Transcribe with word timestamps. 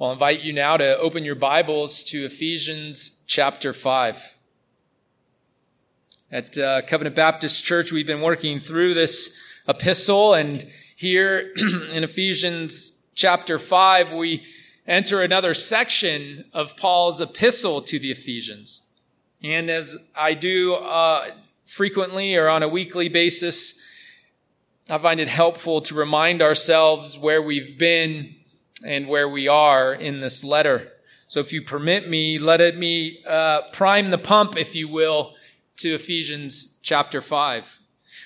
I'll 0.00 0.12
invite 0.12 0.44
you 0.44 0.52
now 0.52 0.76
to 0.76 0.96
open 0.98 1.24
your 1.24 1.34
Bibles 1.34 2.04
to 2.04 2.24
Ephesians 2.24 3.20
chapter 3.26 3.72
5. 3.72 4.36
At 6.30 6.56
uh, 6.56 6.82
Covenant 6.82 7.16
Baptist 7.16 7.64
Church, 7.64 7.90
we've 7.90 8.06
been 8.06 8.20
working 8.20 8.60
through 8.60 8.94
this 8.94 9.36
epistle, 9.66 10.34
and 10.34 10.68
here 10.94 11.52
in 11.90 12.04
Ephesians 12.04 12.92
chapter 13.16 13.58
5, 13.58 14.12
we 14.12 14.46
enter 14.86 15.20
another 15.20 15.52
section 15.52 16.44
of 16.52 16.76
Paul's 16.76 17.20
epistle 17.20 17.82
to 17.82 17.98
the 17.98 18.12
Ephesians. 18.12 18.82
And 19.42 19.68
as 19.68 19.96
I 20.14 20.34
do 20.34 20.74
uh, 20.74 21.28
frequently 21.66 22.36
or 22.36 22.48
on 22.48 22.62
a 22.62 22.68
weekly 22.68 23.08
basis, 23.08 23.74
I 24.88 24.98
find 24.98 25.18
it 25.18 25.26
helpful 25.26 25.80
to 25.80 25.96
remind 25.96 26.40
ourselves 26.40 27.18
where 27.18 27.42
we've 27.42 27.76
been 27.76 28.36
and 28.84 29.08
where 29.08 29.28
we 29.28 29.48
are 29.48 29.92
in 29.92 30.20
this 30.20 30.44
letter. 30.44 30.92
So 31.26 31.40
if 31.40 31.52
you 31.52 31.62
permit 31.62 32.08
me, 32.08 32.38
let 32.38 32.60
it 32.60 32.78
me 32.78 33.22
uh, 33.26 33.62
prime 33.72 34.10
the 34.10 34.18
pump, 34.18 34.56
if 34.56 34.74
you 34.74 34.88
will, 34.88 35.34
to 35.78 35.94
Ephesians 35.94 36.78
chapter 36.82 37.20
5. 37.20 37.80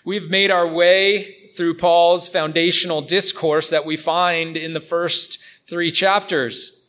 We've 0.05 0.31
made 0.31 0.51
our 0.51 0.67
way 0.67 1.49
through 1.57 1.75
Paul's 1.75 2.29
foundational 2.29 3.03
discourse 3.03 3.71
that 3.71 3.85
we 3.85 3.97
find 3.97 4.57
in 4.57 4.73
the 4.73 4.81
first 4.81 5.39
three 5.69 5.91
chapters, 5.91 6.85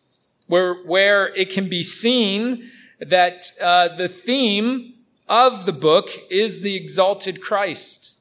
where, 0.47 0.75
where 0.83 1.33
it 1.35 1.49
can 1.49 1.67
be 1.67 1.83
seen 1.83 2.69
that 2.99 3.51
uh, 3.61 3.89
the 3.95 4.07
theme 4.07 4.93
of 5.27 5.65
the 5.65 5.73
book 5.73 6.09
is 6.29 6.61
the 6.61 6.75
exalted 6.75 7.41
Christ. 7.41 8.19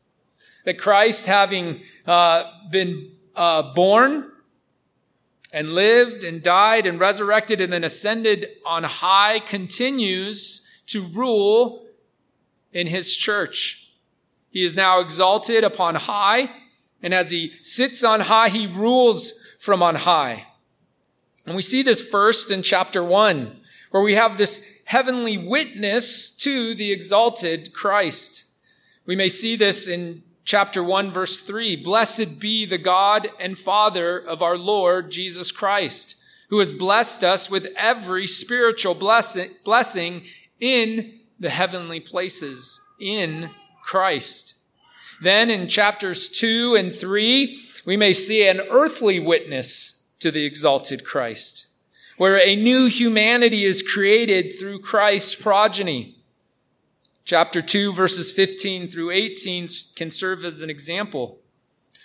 That 0.64 0.78
Christ, 0.78 1.26
having 1.26 1.82
uh, 2.06 2.44
been 2.70 3.12
uh, 3.36 3.74
born, 3.74 4.31
and 5.52 5.68
lived 5.68 6.24
and 6.24 6.42
died 6.42 6.86
and 6.86 6.98
resurrected 6.98 7.60
and 7.60 7.72
then 7.72 7.84
ascended 7.84 8.48
on 8.64 8.84
high 8.84 9.38
continues 9.40 10.66
to 10.86 11.06
rule 11.08 11.86
in 12.72 12.86
his 12.86 13.16
church. 13.16 13.92
He 14.50 14.64
is 14.64 14.76
now 14.76 15.00
exalted 15.00 15.64
upon 15.64 15.94
high, 15.94 16.50
and 17.02 17.12
as 17.12 17.30
he 17.30 17.52
sits 17.62 18.02
on 18.04 18.20
high, 18.20 18.48
he 18.48 18.66
rules 18.66 19.34
from 19.58 19.82
on 19.82 19.96
high. 19.96 20.46
And 21.46 21.56
we 21.56 21.62
see 21.62 21.82
this 21.82 22.06
first 22.06 22.50
in 22.50 22.62
chapter 22.62 23.02
one, 23.02 23.60
where 23.90 24.02
we 24.02 24.14
have 24.14 24.38
this 24.38 24.64
heavenly 24.84 25.36
witness 25.36 26.30
to 26.30 26.74
the 26.74 26.92
exalted 26.92 27.72
Christ. 27.72 28.46
We 29.04 29.16
may 29.16 29.28
see 29.28 29.56
this 29.56 29.88
in 29.88 30.22
chapter 30.44 30.82
1 30.82 31.10
verse 31.10 31.40
3 31.40 31.76
blessed 31.76 32.40
be 32.40 32.64
the 32.66 32.78
god 32.78 33.28
and 33.38 33.58
father 33.58 34.18
of 34.18 34.42
our 34.42 34.58
lord 34.58 35.10
jesus 35.10 35.52
christ 35.52 36.16
who 36.52 36.58
has 36.58 36.74
blessed 36.74 37.24
us 37.24 37.48
with 37.48 37.66
every 37.76 38.26
spiritual 38.26 38.94
blessing, 38.94 40.22
in 40.60 41.18
the 41.40 41.48
heavenly 41.48 41.98
places 41.98 42.78
in 43.00 43.48
christ. 43.82 44.54
Then 45.22 45.48
in 45.48 45.66
chapters 45.66 46.28
2 46.28 46.74
and 46.74 46.94
3 46.94 47.58
we 47.86 47.96
may 47.96 48.12
see 48.12 48.46
an 48.46 48.60
earthly 48.70 49.18
witness 49.18 50.06
to 50.20 50.30
the 50.30 50.44
exalted 50.44 51.06
christ 51.06 51.68
where 52.18 52.38
a 52.38 52.54
new 52.54 52.86
humanity 52.86 53.64
is 53.64 53.82
created 53.82 54.58
through 54.58 54.78
christ's 54.78 55.34
progeny 55.34 56.21
Chapter 57.24 57.62
2, 57.62 57.92
verses 57.92 58.32
15 58.32 58.88
through 58.88 59.10
18 59.10 59.68
can 59.94 60.10
serve 60.10 60.44
as 60.44 60.62
an 60.62 60.70
example 60.70 61.38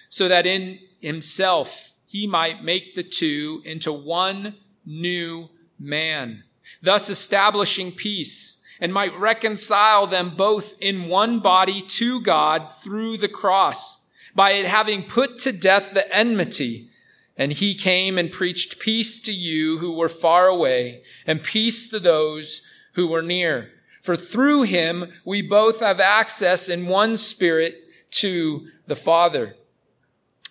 so 0.09 0.27
that 0.27 0.45
in 0.45 0.79
himself 0.99 1.93
he 2.05 2.27
might 2.27 2.63
make 2.63 2.95
the 2.95 3.03
two 3.03 3.61
into 3.65 3.91
one 3.91 4.55
new 4.85 5.49
man, 5.79 6.43
thus 6.81 7.09
establishing 7.09 7.91
peace 7.91 8.59
and 8.79 8.93
might 8.93 9.17
reconcile 9.19 10.05
them 10.05 10.35
both 10.35 10.73
in 10.79 11.09
one 11.09 11.39
body 11.39 11.81
to 11.81 12.21
God 12.21 12.71
through 12.71 13.17
the 13.17 13.27
cross 13.27 14.05
by 14.36 14.52
it 14.52 14.67
having 14.67 15.03
put 15.03 15.39
to 15.39 15.52
death 15.52 15.93
the 15.93 16.15
enmity. 16.15 16.92
And 17.36 17.53
he 17.53 17.73
came 17.73 18.17
and 18.17 18.31
preached 18.31 18.80
peace 18.80 19.19
to 19.19 19.31
you 19.31 19.80
who 19.80 19.93
were 19.93 20.09
far 20.09 20.47
away 20.47 21.03
and 21.25 21.43
peace 21.43 21.87
to 21.89 21.99
those 21.99 22.61
who 22.93 23.08
were 23.08 23.23
near. 23.23 23.71
For 24.07 24.15
through 24.15 24.63
him 24.63 25.11
we 25.25 25.41
both 25.41 25.81
have 25.81 25.99
access 25.99 26.69
in 26.69 26.87
one 26.87 27.17
spirit 27.17 27.83
to 28.11 28.67
the 28.85 28.95
Father. 28.95 29.57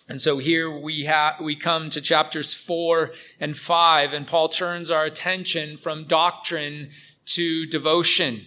And 0.07 0.21
so 0.21 0.37
here 0.37 0.69
we 0.69 1.05
have, 1.05 1.41
we 1.41 1.55
come 1.55 1.89
to 1.89 1.99
chapters 1.99 2.53
four 2.53 3.13
and 3.39 3.57
five, 3.57 4.13
and 4.13 4.27
Paul 4.27 4.49
turns 4.49 4.91
our 4.91 5.05
attention 5.05 5.77
from 5.77 6.03
doctrine 6.03 6.91
to 7.25 7.65
devotion. 7.65 8.45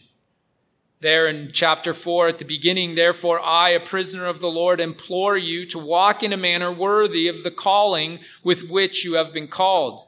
There 1.00 1.26
in 1.26 1.50
chapter 1.52 1.92
four 1.92 2.28
at 2.28 2.38
the 2.38 2.44
beginning, 2.44 2.94
therefore 2.94 3.40
I, 3.40 3.70
a 3.70 3.80
prisoner 3.80 4.26
of 4.26 4.38
the 4.38 4.46
Lord, 4.46 4.78
implore 4.78 5.36
you 5.36 5.64
to 5.64 5.78
walk 5.80 6.22
in 6.22 6.32
a 6.32 6.36
manner 6.36 6.70
worthy 6.70 7.26
of 7.26 7.42
the 7.42 7.50
calling 7.50 8.20
with 8.44 8.70
which 8.70 9.04
you 9.04 9.14
have 9.14 9.32
been 9.32 9.48
called, 9.48 10.02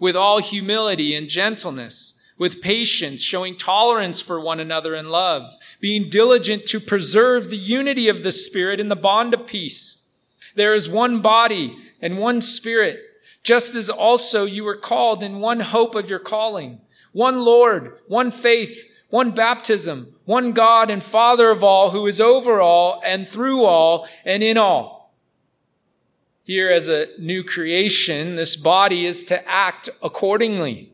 with 0.00 0.16
all 0.16 0.40
humility 0.40 1.14
and 1.14 1.28
gentleness 1.28 2.17
with 2.38 2.62
patience, 2.62 3.22
showing 3.22 3.56
tolerance 3.56 4.20
for 4.20 4.40
one 4.40 4.60
another 4.60 4.94
in 4.94 5.10
love, 5.10 5.48
being 5.80 6.08
diligent 6.08 6.64
to 6.66 6.80
preserve 6.80 7.50
the 7.50 7.56
unity 7.56 8.08
of 8.08 8.22
the 8.22 8.32
Spirit 8.32 8.78
in 8.78 8.88
the 8.88 8.96
bond 8.96 9.34
of 9.34 9.46
peace. 9.46 10.06
There 10.54 10.74
is 10.74 10.88
one 10.88 11.20
body 11.20 11.76
and 12.00 12.18
one 12.18 12.40
Spirit, 12.40 13.00
just 13.42 13.74
as 13.74 13.90
also 13.90 14.44
you 14.44 14.64
were 14.64 14.76
called 14.76 15.22
in 15.22 15.40
one 15.40 15.60
hope 15.60 15.94
of 15.94 16.08
your 16.08 16.18
calling, 16.18 16.80
one 17.12 17.44
Lord, 17.44 17.98
one 18.06 18.30
faith, 18.30 18.88
one 19.10 19.32
baptism, 19.32 20.14
one 20.24 20.52
God 20.52 20.90
and 20.90 21.02
Father 21.02 21.50
of 21.50 21.64
all, 21.64 21.90
who 21.90 22.06
is 22.06 22.20
over 22.20 22.60
all 22.60 23.02
and 23.04 23.26
through 23.26 23.64
all 23.64 24.06
and 24.24 24.42
in 24.42 24.58
all. 24.58 25.14
Here 26.44 26.70
as 26.70 26.88
a 26.88 27.08
new 27.18 27.42
creation, 27.42 28.36
this 28.36 28.56
body 28.56 29.06
is 29.06 29.24
to 29.24 29.46
act 29.48 29.90
accordingly 30.02 30.92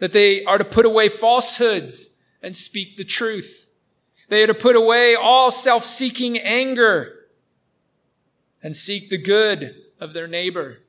that 0.00 0.12
they 0.12 0.44
are 0.44 0.58
to 0.58 0.64
put 0.64 0.86
away 0.86 1.08
falsehoods 1.08 2.10
and 2.42 2.56
speak 2.56 2.96
the 2.96 3.04
truth. 3.04 3.70
They 4.28 4.42
are 4.42 4.48
to 4.48 4.54
put 4.54 4.76
away 4.76 5.14
all 5.14 5.50
self-seeking 5.50 6.38
anger 6.38 7.26
and 8.62 8.74
seek 8.74 9.08
the 9.08 9.18
good 9.18 9.76
of 10.00 10.12
their 10.12 10.26
neighbor. 10.26 10.80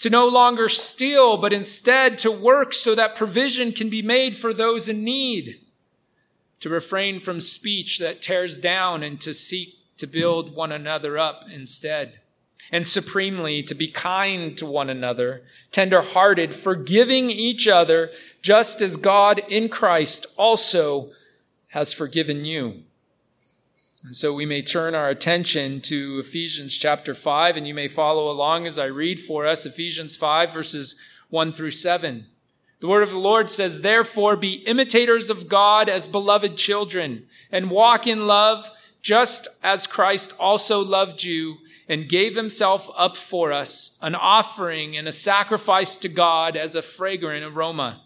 To 0.00 0.10
no 0.10 0.26
longer 0.26 0.68
steal, 0.68 1.36
but 1.36 1.52
instead 1.52 2.18
to 2.18 2.32
work 2.32 2.72
so 2.72 2.94
that 2.94 3.14
provision 3.14 3.72
can 3.72 3.88
be 3.88 4.02
made 4.02 4.34
for 4.34 4.52
those 4.52 4.88
in 4.88 5.04
need. 5.04 5.60
To 6.60 6.68
refrain 6.68 7.18
from 7.18 7.40
speech 7.40 7.98
that 7.98 8.22
tears 8.22 8.58
down 8.58 9.02
and 9.02 9.20
to 9.20 9.34
seek 9.34 9.76
to 9.98 10.06
build 10.06 10.54
one 10.54 10.72
another 10.72 11.18
up 11.18 11.44
instead 11.52 12.21
and 12.70 12.86
supremely 12.86 13.62
to 13.62 13.74
be 13.74 13.88
kind 13.88 14.56
to 14.58 14.66
one 14.66 14.88
another, 14.88 15.42
tender-hearted, 15.72 16.54
forgiving 16.54 17.30
each 17.30 17.66
other, 17.66 18.10
just 18.40 18.80
as 18.80 18.96
God 18.96 19.40
in 19.48 19.68
Christ 19.68 20.26
also 20.36 21.10
has 21.68 21.92
forgiven 21.92 22.44
you. 22.44 22.82
And 24.04 24.16
so 24.16 24.32
we 24.32 24.46
may 24.46 24.62
turn 24.62 24.94
our 24.94 25.08
attention 25.08 25.80
to 25.82 26.18
Ephesians 26.18 26.76
chapter 26.76 27.14
5, 27.14 27.56
and 27.56 27.68
you 27.68 27.74
may 27.74 27.88
follow 27.88 28.30
along 28.30 28.66
as 28.66 28.78
I 28.78 28.86
read 28.86 29.20
for 29.20 29.46
us 29.46 29.64
Ephesians 29.64 30.16
5, 30.16 30.52
verses 30.52 30.96
1 31.30 31.52
through 31.52 31.70
7. 31.70 32.26
The 32.80 32.88
word 32.88 33.04
of 33.04 33.10
the 33.10 33.18
Lord 33.18 33.48
says, 33.50 33.80
Therefore 33.80 34.36
be 34.36 34.54
imitators 34.54 35.30
of 35.30 35.48
God 35.48 35.88
as 35.88 36.08
beloved 36.08 36.56
children, 36.56 37.26
and 37.52 37.70
walk 37.70 38.08
in 38.08 38.26
love, 38.26 38.72
just 39.02 39.46
as 39.62 39.86
Christ 39.86 40.32
also 40.38 40.82
loved 40.84 41.22
you 41.22 41.58
and 41.88 42.08
gave 42.08 42.36
himself 42.36 42.88
up 42.96 43.16
for 43.16 43.52
us, 43.52 43.98
an 44.00 44.14
offering 44.14 44.96
and 44.96 45.08
a 45.08 45.12
sacrifice 45.12 45.96
to 45.96 46.08
God 46.08 46.56
as 46.56 46.74
a 46.74 46.82
fragrant 46.82 47.44
aroma. 47.44 48.02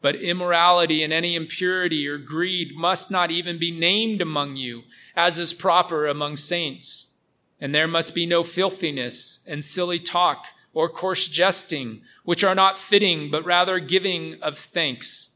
But 0.00 0.16
immorality 0.16 1.02
and 1.02 1.12
any 1.12 1.34
impurity 1.34 2.06
or 2.06 2.18
greed 2.18 2.76
must 2.76 3.10
not 3.10 3.30
even 3.30 3.58
be 3.58 3.70
named 3.70 4.20
among 4.20 4.56
you, 4.56 4.84
as 5.14 5.38
is 5.38 5.52
proper 5.52 6.06
among 6.06 6.36
saints. 6.36 7.14
And 7.60 7.74
there 7.74 7.88
must 7.88 8.14
be 8.14 8.26
no 8.26 8.42
filthiness 8.42 9.44
and 9.48 9.64
silly 9.64 9.98
talk 9.98 10.46
or 10.74 10.90
coarse 10.90 11.28
jesting, 11.28 12.02
which 12.24 12.44
are 12.44 12.54
not 12.54 12.76
fitting, 12.76 13.30
but 13.30 13.44
rather 13.46 13.78
giving 13.78 14.40
of 14.42 14.58
thanks. 14.58 15.30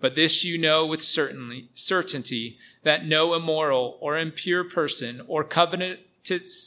But 0.00 0.14
this 0.14 0.42
you 0.42 0.56
know 0.56 0.86
with 0.86 1.02
certainty, 1.02 2.56
that 2.82 3.04
no 3.04 3.34
immoral 3.34 3.98
or 4.00 4.16
impure 4.16 4.64
person 4.64 5.20
or 5.28 5.44
covenant 5.44 6.00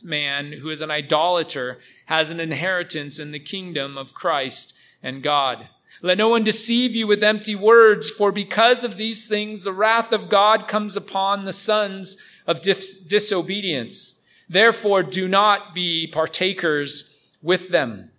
man 0.04 0.54
who 0.54 0.70
is 0.70 0.82
an 0.82 0.92
idolater 0.92 1.80
has 2.06 2.32
an 2.32 2.40
inheritance 2.40 3.20
in 3.20 3.32
the 3.32 3.40
kingdom 3.40 3.98
of 3.98 4.14
Christ 4.14 4.74
and 5.02 5.24
God. 5.24 5.68
Let 6.02 6.18
no 6.18 6.28
one 6.28 6.44
deceive 6.44 6.96
you 6.96 7.08
with 7.08 7.24
empty 7.24 7.56
words, 7.56 8.10
for 8.10 8.32
because 8.32 8.84
of 8.84 8.98
these 8.98 9.28
things 9.28 9.64
the 9.64 9.72
wrath 9.72 10.12
of 10.12 10.28
God 10.28 10.68
comes 10.68 10.98
upon 10.98 11.46
the 11.46 11.54
sons 11.54 12.18
of 12.46 12.62
dis- 12.62 13.00
disobedience. 13.00 14.16
Therefore 14.50 15.04
do 15.04 15.28
not 15.28 15.74
be 15.74 16.08
partakers 16.08 17.30
with 17.42 17.70
them. 17.70 18.12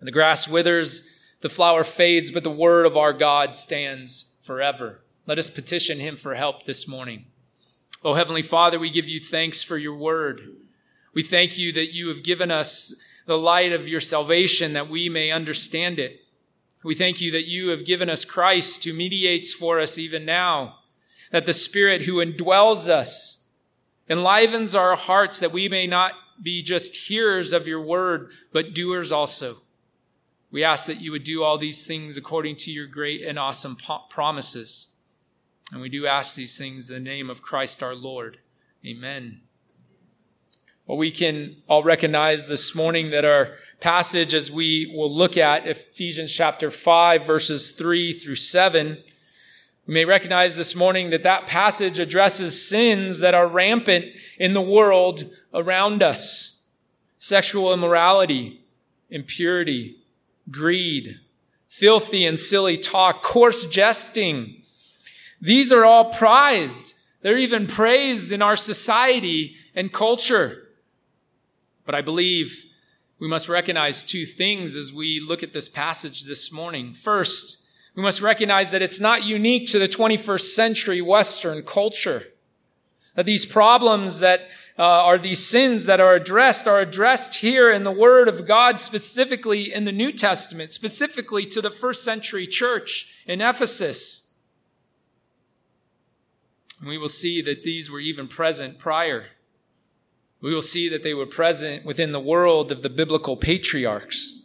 The 0.00 0.10
grass 0.10 0.48
withers 0.48 1.08
The 1.40 1.48
flower 1.48 1.84
fades, 1.84 2.30
but 2.30 2.44
the 2.44 2.50
word 2.50 2.86
of 2.86 2.96
our 2.96 3.12
God 3.12 3.54
stands 3.54 4.32
forever. 4.40 5.02
Let 5.26 5.38
us 5.38 5.50
petition 5.50 6.00
him 6.00 6.16
for 6.16 6.34
help 6.34 6.64
this 6.64 6.88
morning. 6.88 7.26
Oh, 8.06 8.14
Heavenly 8.14 8.42
Father, 8.42 8.78
we 8.78 8.90
give 8.90 9.08
you 9.08 9.18
thanks 9.18 9.64
for 9.64 9.76
your 9.76 9.96
word. 9.96 10.40
We 11.12 11.24
thank 11.24 11.58
you 11.58 11.72
that 11.72 11.92
you 11.92 12.06
have 12.06 12.22
given 12.22 12.52
us 12.52 12.94
the 13.26 13.36
light 13.36 13.72
of 13.72 13.88
your 13.88 13.98
salvation 13.98 14.74
that 14.74 14.88
we 14.88 15.08
may 15.08 15.32
understand 15.32 15.98
it. 15.98 16.20
We 16.84 16.94
thank 16.94 17.20
you 17.20 17.32
that 17.32 17.48
you 17.48 17.70
have 17.70 17.84
given 17.84 18.08
us 18.08 18.24
Christ 18.24 18.84
who 18.84 18.92
mediates 18.92 19.52
for 19.52 19.80
us 19.80 19.98
even 19.98 20.24
now, 20.24 20.76
that 21.32 21.46
the 21.46 21.52
Spirit 21.52 22.02
who 22.02 22.24
indwells 22.24 22.88
us 22.88 23.44
enlivens 24.08 24.76
our 24.76 24.94
hearts 24.94 25.40
that 25.40 25.50
we 25.50 25.68
may 25.68 25.88
not 25.88 26.12
be 26.40 26.62
just 26.62 27.08
hearers 27.08 27.52
of 27.52 27.66
your 27.66 27.82
word, 27.82 28.30
but 28.52 28.72
doers 28.72 29.10
also. 29.10 29.56
We 30.52 30.62
ask 30.62 30.86
that 30.86 31.00
you 31.00 31.10
would 31.10 31.24
do 31.24 31.42
all 31.42 31.58
these 31.58 31.84
things 31.84 32.16
according 32.16 32.54
to 32.58 32.70
your 32.70 32.86
great 32.86 33.22
and 33.22 33.36
awesome 33.36 33.76
promises. 34.08 34.90
And 35.72 35.80
we 35.80 35.88
do 35.88 36.06
ask 36.06 36.36
these 36.36 36.56
things 36.56 36.90
in 36.90 37.02
the 37.02 37.10
name 37.10 37.28
of 37.28 37.42
Christ 37.42 37.82
our 37.82 37.94
Lord. 37.94 38.38
Amen. 38.84 39.40
Well, 40.86 40.96
we 40.96 41.10
can 41.10 41.56
all 41.68 41.82
recognize 41.82 42.46
this 42.46 42.72
morning 42.72 43.10
that 43.10 43.24
our 43.24 43.56
passage, 43.80 44.32
as 44.32 44.50
we 44.50 44.92
will 44.94 45.12
look 45.12 45.36
at 45.36 45.66
Ephesians 45.66 46.32
chapter 46.32 46.70
5, 46.70 47.26
verses 47.26 47.72
3 47.72 48.12
through 48.12 48.36
7, 48.36 48.98
we 49.86 49.94
may 49.94 50.04
recognize 50.04 50.56
this 50.56 50.76
morning 50.76 51.10
that 51.10 51.24
that 51.24 51.46
passage 51.46 51.98
addresses 51.98 52.68
sins 52.68 53.18
that 53.20 53.34
are 53.34 53.48
rampant 53.48 54.06
in 54.38 54.52
the 54.52 54.60
world 54.60 55.24
around 55.52 56.02
us. 56.02 56.64
Sexual 57.18 57.72
immorality, 57.72 58.64
impurity, 59.10 59.96
greed, 60.50 61.18
filthy 61.68 62.24
and 62.24 62.38
silly 62.38 62.76
talk, 62.76 63.22
coarse 63.22 63.66
jesting. 63.66 64.62
These 65.40 65.72
are 65.72 65.84
all 65.84 66.06
prized. 66.12 66.94
They're 67.22 67.38
even 67.38 67.66
praised 67.66 68.32
in 68.32 68.42
our 68.42 68.56
society 68.56 69.56
and 69.74 69.92
culture. 69.92 70.68
But 71.84 71.94
I 71.94 72.00
believe 72.00 72.64
we 73.18 73.28
must 73.28 73.48
recognize 73.48 74.04
two 74.04 74.26
things 74.26 74.76
as 74.76 74.92
we 74.92 75.20
look 75.20 75.42
at 75.42 75.52
this 75.52 75.68
passage 75.68 76.24
this 76.24 76.52
morning. 76.52 76.94
First, 76.94 77.66
we 77.94 78.02
must 78.02 78.20
recognize 78.20 78.72
that 78.72 78.82
it's 78.82 79.00
not 79.00 79.24
unique 79.24 79.66
to 79.70 79.78
the 79.78 79.88
21st 79.88 80.54
century 80.54 81.00
Western 81.00 81.62
culture. 81.62 82.24
That 83.14 83.24
these 83.24 83.46
problems 83.46 84.20
that 84.20 84.48
uh, 84.78 84.82
are 84.82 85.16
these 85.16 85.44
sins 85.44 85.86
that 85.86 86.00
are 86.00 86.12
addressed 86.12 86.68
are 86.68 86.80
addressed 86.80 87.36
here 87.36 87.72
in 87.72 87.84
the 87.84 87.90
Word 87.90 88.28
of 88.28 88.46
God, 88.46 88.78
specifically 88.78 89.72
in 89.72 89.84
the 89.84 89.92
New 89.92 90.12
Testament, 90.12 90.70
specifically 90.70 91.46
to 91.46 91.62
the 91.62 91.70
first 91.70 92.04
century 92.04 92.46
church 92.46 93.22
in 93.26 93.40
Ephesus. 93.40 94.25
We 96.84 96.98
will 96.98 97.08
see 97.08 97.40
that 97.42 97.62
these 97.62 97.90
were 97.90 98.00
even 98.00 98.28
present 98.28 98.78
prior 98.78 99.26
we 100.40 100.54
will 100.54 100.62
see 100.62 100.88
that 100.88 101.02
they 101.02 101.14
were 101.14 101.26
present 101.26 101.84
within 101.84 102.10
the 102.10 102.20
world 102.20 102.70
of 102.70 102.82
the 102.82 102.90
biblical 102.90 103.36
patriarchs. 103.36 104.38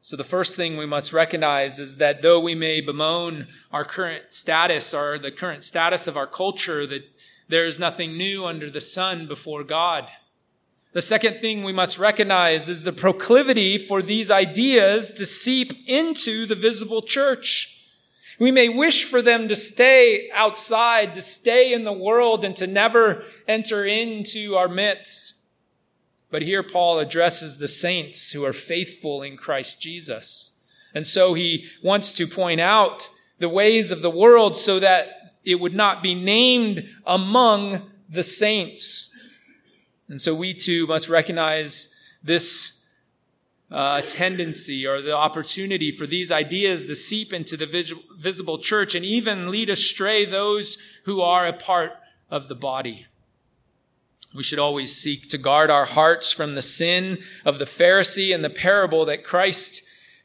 So 0.00 0.16
the 0.16 0.24
first 0.24 0.56
thing 0.56 0.76
we 0.76 0.86
must 0.86 1.12
recognize 1.12 1.78
is 1.78 1.98
that 1.98 2.22
though 2.22 2.40
we 2.40 2.54
may 2.54 2.80
bemoan 2.80 3.46
our 3.70 3.84
current 3.84 4.24
status 4.30 4.94
or 4.94 5.18
the 5.18 5.30
current 5.30 5.62
status 5.62 6.06
of 6.06 6.16
our 6.16 6.26
culture, 6.26 6.86
that 6.86 7.04
there 7.48 7.66
is 7.66 7.78
nothing 7.78 8.16
new 8.16 8.46
under 8.46 8.70
the 8.70 8.80
sun 8.80 9.28
before 9.28 9.62
God. 9.62 10.08
The 10.92 11.02
second 11.02 11.36
thing 11.36 11.62
we 11.62 11.72
must 11.72 11.98
recognize 11.98 12.68
is 12.68 12.82
the 12.82 12.92
proclivity 12.92 13.78
for 13.78 14.02
these 14.02 14.30
ideas 14.30 15.12
to 15.12 15.26
seep 15.26 15.72
into 15.86 16.46
the 16.46 16.56
visible 16.56 17.02
church. 17.02 17.79
We 18.40 18.50
may 18.50 18.70
wish 18.70 19.04
for 19.04 19.20
them 19.20 19.48
to 19.48 19.54
stay 19.54 20.30
outside, 20.32 21.14
to 21.14 21.22
stay 21.22 21.74
in 21.74 21.84
the 21.84 21.92
world, 21.92 22.42
and 22.42 22.56
to 22.56 22.66
never 22.66 23.22
enter 23.46 23.84
into 23.84 24.56
our 24.56 24.66
midst. 24.66 25.34
But 26.30 26.40
here 26.40 26.62
Paul 26.62 27.00
addresses 27.00 27.58
the 27.58 27.68
saints 27.68 28.32
who 28.32 28.44
are 28.46 28.54
faithful 28.54 29.22
in 29.22 29.36
Christ 29.36 29.82
Jesus. 29.82 30.52
And 30.94 31.06
so 31.06 31.34
he 31.34 31.66
wants 31.82 32.14
to 32.14 32.26
point 32.26 32.60
out 32.60 33.10
the 33.40 33.48
ways 33.48 33.90
of 33.90 34.00
the 34.00 34.10
world 34.10 34.56
so 34.56 34.80
that 34.80 35.34
it 35.44 35.56
would 35.56 35.74
not 35.74 36.02
be 36.02 36.14
named 36.14 36.88
among 37.06 37.90
the 38.08 38.22
saints. 38.22 39.12
And 40.08 40.18
so 40.18 40.34
we 40.34 40.54
too 40.54 40.86
must 40.86 41.10
recognize 41.10 41.94
this 42.22 42.79
uh, 43.70 44.00
tendency 44.02 44.86
or 44.86 45.00
the 45.00 45.16
opportunity 45.16 45.90
for 45.90 46.06
these 46.06 46.32
ideas 46.32 46.86
to 46.86 46.96
seep 46.96 47.32
into 47.32 47.56
the 47.56 47.66
vis- 47.66 47.94
visible 48.18 48.58
church 48.58 48.94
and 48.94 49.04
even 49.04 49.50
lead 49.50 49.70
astray 49.70 50.24
those 50.24 50.76
who 51.04 51.20
are 51.20 51.46
a 51.46 51.52
part 51.52 51.92
of 52.30 52.48
the 52.48 52.54
body. 52.54 53.06
We 54.34 54.42
should 54.42 54.58
always 54.58 54.96
seek 54.96 55.28
to 55.28 55.38
guard 55.38 55.70
our 55.70 55.86
hearts 55.86 56.32
from 56.32 56.54
the 56.54 56.62
sin 56.62 57.18
of 57.44 57.58
the 57.58 57.64
Pharisee 57.64 58.34
and 58.34 58.44
the 58.44 58.50
parable 58.50 59.04
that 59.06 59.24
Christ 59.24 59.82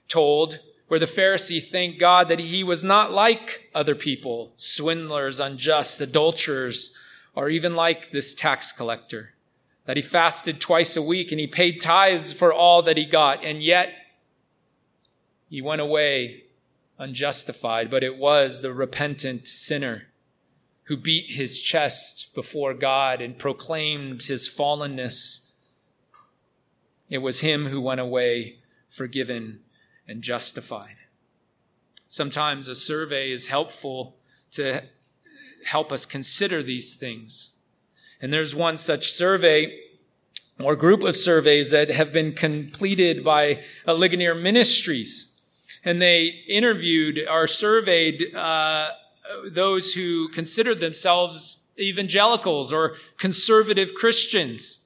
told, 0.07 0.59
where 0.87 0.99
the 0.99 1.07
Pharisee 1.07 1.61
thanked 1.61 1.99
God 1.99 2.27
that 2.29 2.39
he 2.39 2.63
was 2.63 2.83
not 2.83 3.11
like 3.11 3.69
other 3.73 3.95
people, 3.95 4.53
swindlers, 4.57 5.39
unjust, 5.39 6.01
adulterers, 6.01 6.95
or 7.33 7.49
even 7.49 7.73
like 7.73 8.11
this 8.11 8.35
tax 8.35 8.71
collector 8.71 9.34
that 9.85 9.97
he 9.97 10.01
fasted 10.01 10.59
twice 10.59 10.95
a 10.95 11.01
week 11.01 11.31
and 11.31 11.39
he 11.39 11.47
paid 11.47 11.79
tithes 11.79 12.33
for 12.33 12.51
all 12.51 12.81
that 12.81 12.97
he 12.97 13.05
got, 13.05 13.43
and 13.43 13.61
yet 13.61 13.93
he 15.49 15.61
went 15.61 15.81
away 15.81 16.43
unjustified. 16.97 17.89
But 17.89 18.03
it 18.03 18.17
was 18.17 18.61
the 18.61 18.73
repentant 18.73 19.47
sinner 19.47 20.07
who 20.83 20.97
beat 20.97 21.31
his 21.31 21.61
chest 21.61 22.33
before 22.35 22.73
God 22.73 23.21
and 23.21 23.37
proclaimed 23.37 24.23
his 24.23 24.47
fallenness. 24.47 25.51
It 27.09 27.19
was 27.19 27.41
him 27.41 27.67
who 27.67 27.81
went 27.81 28.01
away 28.01 28.57
forgiven 28.87 29.61
and 30.07 30.21
justified. 30.21 30.97
Sometimes 32.07 32.67
a 32.67 32.75
survey 32.75 33.31
is 33.31 33.47
helpful 33.47 34.17
to 34.51 34.83
help 35.65 35.91
us 35.91 36.05
consider 36.05 36.61
these 36.61 36.93
things. 36.93 37.54
And 38.21 38.31
there's 38.31 38.55
one 38.55 38.77
such 38.77 39.11
survey 39.11 39.79
or 40.59 40.75
group 40.75 41.03
of 41.03 41.17
surveys 41.17 41.71
that 41.71 41.89
have 41.89 42.13
been 42.13 42.33
completed 42.33 43.23
by 43.23 43.61
Ligonier 43.85 44.35
Ministries. 44.35 45.37
And 45.83 46.01
they 46.01 46.27
interviewed 46.47 47.19
or 47.29 47.47
surveyed 47.47 48.33
uh, 48.35 48.89
those 49.45 49.93
who 49.93 50.29
considered 50.29 50.79
themselves 50.79 51.65
evangelicals 51.77 52.71
or 52.71 52.95
conservative 53.17 53.93
Christians. 53.93 54.79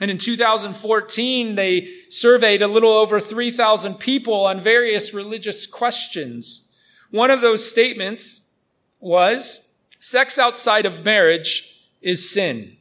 And 0.00 0.10
in 0.10 0.18
2014, 0.18 1.54
they 1.54 1.88
surveyed 2.08 2.62
a 2.62 2.66
little 2.66 2.90
over 2.90 3.20
3,000 3.20 3.94
people 3.94 4.46
on 4.46 4.58
various 4.58 5.14
religious 5.14 5.66
questions. 5.66 6.68
One 7.10 7.30
of 7.30 7.42
those 7.42 7.68
statements 7.68 8.48
was, 8.98 9.72
sex 9.98 10.38
outside 10.38 10.86
of 10.86 11.04
marriage 11.04 11.79
is 12.00 12.30
sin. 12.30 12.76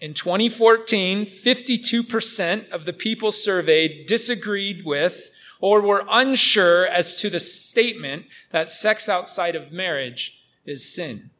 In 0.00 0.14
2014, 0.14 1.26
52% 1.26 2.70
of 2.70 2.86
the 2.86 2.92
people 2.92 3.32
surveyed 3.32 4.06
disagreed 4.06 4.84
with 4.84 5.30
or 5.60 5.80
were 5.80 6.06
unsure 6.08 6.86
as 6.86 7.16
to 7.16 7.28
the 7.28 7.40
statement 7.40 8.24
that 8.50 8.70
sex 8.70 9.08
outside 9.08 9.54
of 9.54 9.72
marriage 9.72 10.42
is 10.64 10.90
sin. 10.92 11.30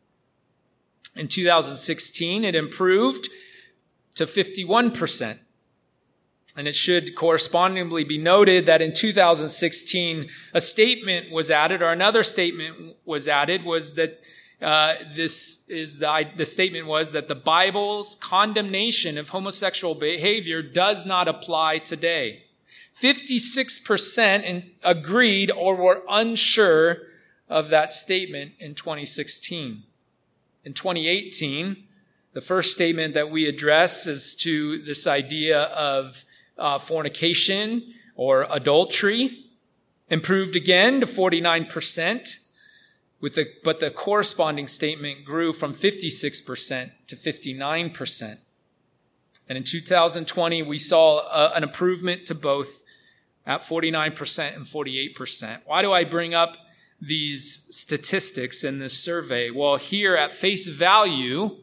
In 1.16 1.26
2016, 1.26 2.44
it 2.44 2.54
improved 2.54 3.28
to 4.14 4.24
51%. 4.24 5.38
And 6.56 6.68
it 6.68 6.74
should 6.74 7.14
correspondingly 7.14 8.04
be 8.04 8.18
noted 8.18 8.66
that 8.66 8.82
in 8.82 8.92
2016, 8.92 10.28
a 10.52 10.60
statement 10.60 11.30
was 11.30 11.50
added, 11.50 11.80
or 11.80 11.92
another 11.92 12.22
statement 12.22 12.96
was 13.04 13.28
added, 13.28 13.64
was 13.64 13.94
that 13.94 14.20
uh, 14.62 14.94
this 15.14 15.68
is 15.68 15.98
the, 15.98 16.28
the 16.36 16.44
statement 16.44 16.86
was 16.86 17.12
that 17.12 17.28
the 17.28 17.34
Bible's 17.34 18.14
condemnation 18.16 19.16
of 19.16 19.30
homosexual 19.30 19.94
behavior 19.94 20.62
does 20.62 21.06
not 21.06 21.28
apply 21.28 21.78
today. 21.78 22.44
56% 23.00 24.64
agreed 24.82 25.50
or 25.50 25.74
were 25.76 26.02
unsure 26.08 26.98
of 27.48 27.70
that 27.70 27.92
statement 27.92 28.52
in 28.58 28.74
2016. 28.74 29.82
In 30.64 30.74
2018, 30.74 31.84
the 32.34 32.40
first 32.42 32.72
statement 32.72 33.14
that 33.14 33.30
we 33.30 33.46
address 33.46 34.06
is 34.06 34.34
to 34.36 34.82
this 34.82 35.06
idea 35.06 35.62
of 35.62 36.24
uh, 36.58 36.78
fornication 36.78 37.94
or 38.14 38.46
adultery, 38.50 39.46
improved 40.10 40.54
again 40.54 41.00
to 41.00 41.06
49% 41.06 42.38
with 43.20 43.34
the, 43.34 43.46
but 43.62 43.80
the 43.80 43.90
corresponding 43.90 44.66
statement 44.66 45.24
grew 45.24 45.52
from 45.52 45.72
56% 45.72 46.90
to 47.06 47.16
59%. 47.16 48.38
And 49.48 49.58
in 49.58 49.64
2020, 49.64 50.62
we 50.62 50.78
saw 50.78 51.20
a, 51.28 51.52
an 51.56 51.62
improvement 51.62 52.26
to 52.26 52.34
both 52.34 52.82
at 53.46 53.62
49% 53.62 54.56
and 54.56 54.64
48%. 54.64 55.60
Why 55.66 55.82
do 55.82 55.92
I 55.92 56.04
bring 56.04 56.34
up 56.34 56.56
these 57.00 57.66
statistics 57.70 58.62
in 58.62 58.78
this 58.78 58.98
survey? 58.98 59.50
Well, 59.50 59.76
here 59.76 60.14
at 60.14 60.32
face 60.32 60.68
value, 60.68 61.58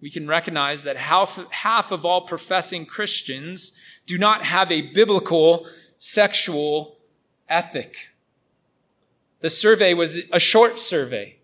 we 0.00 0.10
can 0.10 0.26
recognize 0.26 0.82
that 0.84 0.96
half, 0.96 1.40
half 1.52 1.92
of 1.92 2.04
all 2.04 2.22
professing 2.22 2.86
Christians 2.86 3.72
do 4.06 4.18
not 4.18 4.44
have 4.44 4.72
a 4.72 4.82
biblical 4.92 5.66
sexual 5.98 6.98
ethic. 7.48 8.13
The 9.44 9.50
survey 9.50 9.92
was 9.92 10.22
a 10.32 10.40
short 10.40 10.78
survey. 10.78 11.36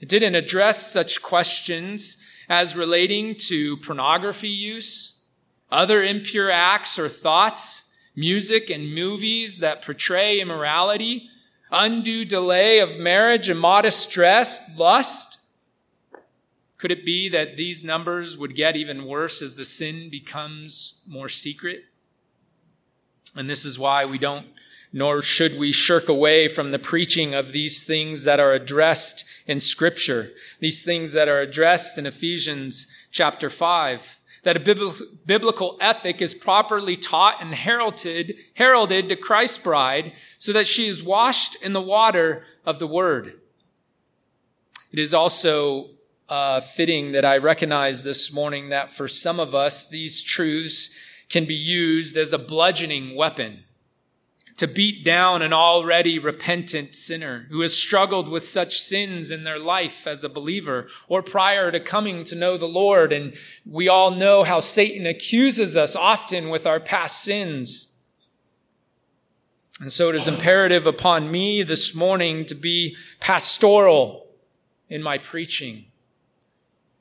It 0.00 0.08
didn't 0.08 0.34
address 0.34 0.90
such 0.90 1.20
questions 1.20 2.16
as 2.48 2.74
relating 2.74 3.34
to 3.48 3.76
pornography 3.76 4.48
use, 4.48 5.18
other 5.70 6.02
impure 6.02 6.50
acts 6.50 6.98
or 6.98 7.10
thoughts, 7.10 7.84
music 8.14 8.70
and 8.70 8.94
movies 8.94 9.58
that 9.58 9.84
portray 9.84 10.40
immorality, 10.40 11.28
undue 11.70 12.24
delay 12.24 12.78
of 12.78 12.98
marriage, 12.98 13.50
immodest 13.50 14.10
dress, 14.10 14.62
lust. 14.78 15.38
Could 16.78 16.92
it 16.92 17.04
be 17.04 17.28
that 17.28 17.58
these 17.58 17.84
numbers 17.84 18.38
would 18.38 18.54
get 18.54 18.74
even 18.74 19.04
worse 19.04 19.42
as 19.42 19.56
the 19.56 19.66
sin 19.66 20.08
becomes 20.08 21.02
more 21.06 21.28
secret? 21.28 21.84
And 23.36 23.48
this 23.48 23.64
is 23.64 23.78
why 23.78 24.04
we 24.04 24.18
don't 24.18 24.46
nor 24.92 25.20
should 25.20 25.58
we 25.58 25.72
shirk 25.72 26.08
away 26.08 26.48
from 26.48 26.70
the 26.70 26.78
preaching 26.78 27.34
of 27.34 27.52
these 27.52 27.84
things 27.84 28.24
that 28.24 28.40
are 28.40 28.52
addressed 28.52 29.26
in 29.46 29.60
scripture, 29.60 30.32
these 30.60 30.82
things 30.84 31.12
that 31.12 31.28
are 31.28 31.40
addressed 31.40 31.98
in 31.98 32.06
Ephesians 32.06 32.86
chapter 33.10 33.50
5. 33.50 34.18
That 34.44 34.56
a 34.56 35.04
biblical 35.26 35.76
ethic 35.80 36.22
is 36.22 36.32
properly 36.32 36.94
taught 36.94 37.42
and 37.42 37.52
heralded, 37.52 38.36
heralded 38.54 39.08
to 39.08 39.16
Christ's 39.16 39.58
bride 39.58 40.12
so 40.38 40.52
that 40.52 40.68
she 40.68 40.86
is 40.86 41.02
washed 41.02 41.56
in 41.62 41.72
the 41.72 41.82
water 41.82 42.44
of 42.64 42.78
the 42.78 42.86
word. 42.86 43.40
It 44.92 45.00
is 45.00 45.12
also 45.12 45.90
uh, 46.28 46.60
fitting 46.60 47.12
that 47.12 47.24
I 47.24 47.38
recognize 47.38 48.04
this 48.04 48.32
morning 48.32 48.68
that 48.68 48.92
for 48.92 49.08
some 49.08 49.40
of 49.40 49.54
us, 49.54 49.86
these 49.86 50.22
truths 50.22 50.90
can 51.28 51.44
be 51.44 51.54
used 51.54 52.16
as 52.16 52.32
a 52.32 52.38
bludgeoning 52.38 53.14
weapon 53.16 53.64
to 54.56 54.66
beat 54.66 55.04
down 55.04 55.42
an 55.42 55.52
already 55.52 56.18
repentant 56.18 56.96
sinner 56.96 57.46
who 57.50 57.60
has 57.60 57.76
struggled 57.76 58.28
with 58.28 58.46
such 58.46 58.80
sins 58.80 59.30
in 59.30 59.44
their 59.44 59.58
life 59.58 60.06
as 60.06 60.24
a 60.24 60.28
believer 60.28 60.88
or 61.08 61.22
prior 61.22 61.70
to 61.70 61.78
coming 61.78 62.24
to 62.24 62.34
know 62.34 62.56
the 62.56 62.66
Lord. 62.66 63.12
And 63.12 63.34
we 63.66 63.88
all 63.88 64.10
know 64.10 64.44
how 64.44 64.60
Satan 64.60 65.06
accuses 65.06 65.76
us 65.76 65.94
often 65.94 66.48
with 66.48 66.66
our 66.66 66.80
past 66.80 67.22
sins. 67.22 67.92
And 69.78 69.92
so 69.92 70.08
it 70.08 70.14
is 70.14 70.26
imperative 70.26 70.86
upon 70.86 71.30
me 71.30 71.62
this 71.62 71.94
morning 71.94 72.46
to 72.46 72.54
be 72.54 72.96
pastoral 73.20 74.26
in 74.88 75.02
my 75.02 75.18
preaching, 75.18 75.84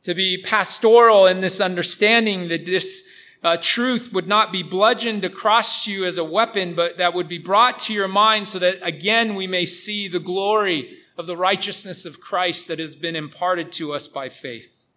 to 0.03 0.13
be 0.13 0.37
pastoral 0.37 1.25
in 1.25 1.39
this 1.39 1.61
understanding 1.61 2.49
that 2.49 2.65
this 2.65 3.07
uh, 3.45 3.57
truth 3.61 4.11
would 4.11 4.27
not 4.27 4.51
be 4.51 4.63
bludgeoned 4.63 5.23
across 5.23 5.85
you 5.85 6.03
as 6.03 6.17
a 6.17 6.23
weapon, 6.23 6.73
but 6.73 6.97
that 6.97 7.13
would 7.13 7.27
be 7.27 7.37
brought 7.37 7.77
to 7.77 7.93
your 7.93 8.07
mind 8.07 8.47
so 8.47 8.57
that 8.57 8.79
again 8.81 9.35
we 9.35 9.45
may 9.45 9.67
see 9.67 10.07
the 10.07 10.19
glory 10.19 10.97
of 11.15 11.27
the 11.27 11.37
righteousness 11.37 12.07
of 12.07 12.19
Christ 12.19 12.67
that 12.67 12.79
has 12.79 12.95
been 12.95 13.15
imparted 13.15 13.71
to 13.73 13.93
us 13.93 14.07
by 14.07 14.29
faith. 14.29 14.87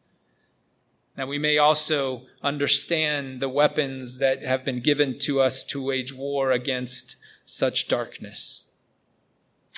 That 1.17 1.29
we 1.29 1.39
may 1.39 1.59
also 1.59 2.23
understand 2.43 3.41
the 3.41 3.51
weapons 3.51 4.17
that 4.17 4.43
have 4.43 4.65
been 4.65 4.81
given 4.81 5.19
to 5.21 5.43
us 5.43 5.63
to 5.67 5.83
wage 5.83 6.15
war 6.15 6.51
against 6.51 7.17
such 7.45 7.87
darkness. 7.87 8.71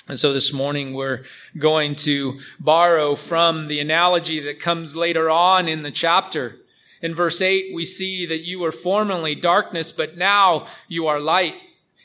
And 0.07 0.17
so 0.17 0.31
this 0.31 0.53
morning 0.53 0.93
we're 0.93 1.25
going 1.57 1.95
to 1.95 2.39
borrow 2.57 3.15
from 3.15 3.67
the 3.67 3.81
analogy 3.81 4.39
that 4.39 4.61
comes 4.61 4.95
later 4.95 5.29
on 5.29 5.67
in 5.67 5.83
the 5.83 5.91
chapter 5.91 6.60
in 7.01 7.15
verse 7.15 7.41
8, 7.41 7.73
we 7.73 7.85
see 7.85 8.25
that 8.25 8.45
you 8.45 8.59
were 8.59 8.71
formerly 8.71 9.35
darkness, 9.35 9.91
but 9.91 10.17
now 10.17 10.67
you 10.87 11.07
are 11.07 11.19
light. 11.19 11.55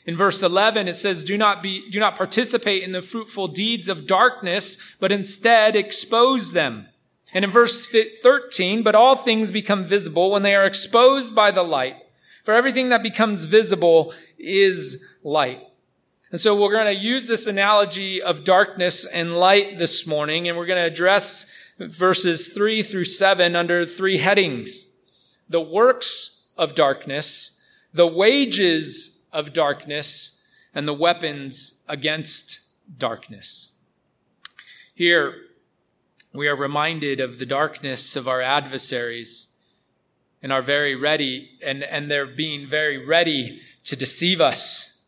In 0.05 0.15
verse 0.15 0.41
11, 0.41 0.87
it 0.87 0.95
says, 0.95 1.23
do 1.23 1.37
not 1.37 1.61
be, 1.61 1.89
do 1.89 1.99
not 1.99 2.15
participate 2.15 2.81
in 2.81 2.93
the 2.93 3.01
fruitful 3.01 3.49
deeds 3.49 3.89
of 3.89 4.07
darkness, 4.07 4.77
but 4.99 5.11
instead 5.11 5.75
expose 5.75 6.53
them. 6.53 6.87
And 7.33 7.43
in 7.43 7.51
verse 7.51 7.85
13, 8.23 8.83
but 8.83 8.95
all 8.95 9.15
things 9.15 9.51
become 9.51 9.83
visible 9.83 10.31
when 10.31 10.43
they 10.43 10.55
are 10.55 10.65
exposed 10.65 11.35
by 11.35 11.51
the 11.51 11.63
light. 11.63 11.97
For 12.45 12.53
everything 12.53 12.89
that 12.89 13.03
becomes 13.03 13.43
visible 13.43 14.13
is 14.39 15.03
light. 15.23 15.61
And 16.31 16.39
so 16.39 16.59
we're 16.59 16.71
going 16.71 16.93
to 16.93 17.01
use 17.01 17.27
this 17.27 17.45
analogy 17.45 18.21
of 18.21 18.45
darkness 18.45 19.05
and 19.05 19.37
light 19.37 19.77
this 19.77 20.07
morning, 20.07 20.47
and 20.47 20.57
we're 20.57 20.65
going 20.65 20.81
to 20.81 20.91
address 20.91 21.45
verses 21.79 22.49
three 22.49 22.83
through 22.83 23.05
seven 23.05 23.55
under 23.55 23.85
three 23.85 24.17
headings 24.17 24.87
the 25.49 25.61
works 25.61 26.49
of 26.57 26.75
darkness, 26.75 27.61
the 27.93 28.07
wages 28.07 29.19
of 29.31 29.53
darkness, 29.53 30.43
and 30.73 30.87
the 30.87 30.93
weapons 30.93 31.81
against 31.87 32.59
darkness. 32.97 33.71
Here, 34.93 35.35
we 36.33 36.47
are 36.47 36.55
reminded 36.55 37.21
of 37.21 37.39
the 37.39 37.45
darkness 37.45 38.15
of 38.15 38.27
our 38.27 38.41
adversaries 38.41 39.47
and 40.43 40.51
are 40.51 40.61
very 40.61 40.95
ready, 40.95 41.51
and, 41.65 41.83
and 41.83 42.11
they're 42.11 42.25
being 42.25 42.67
very 42.67 42.97
ready 42.97 43.61
to 43.85 43.95
deceive 43.95 44.41
us. 44.41 44.99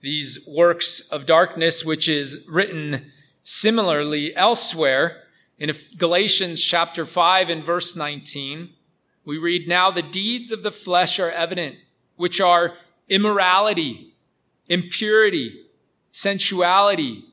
These 0.00 0.46
works 0.46 1.00
of 1.08 1.26
darkness, 1.26 1.84
which 1.84 2.08
is 2.08 2.44
written 2.48 3.10
similarly 3.42 4.34
elsewhere 4.36 5.21
in 5.62 5.72
Galatians 5.96 6.60
chapter 6.60 7.06
5 7.06 7.48
and 7.48 7.62
verse 7.62 7.94
19, 7.94 8.70
we 9.24 9.38
read, 9.38 9.68
Now 9.68 9.92
the 9.92 10.02
deeds 10.02 10.50
of 10.50 10.64
the 10.64 10.72
flesh 10.72 11.20
are 11.20 11.30
evident, 11.30 11.76
which 12.16 12.40
are 12.40 12.74
immorality, 13.08 14.16
impurity, 14.68 15.66
sensuality, 16.10 17.26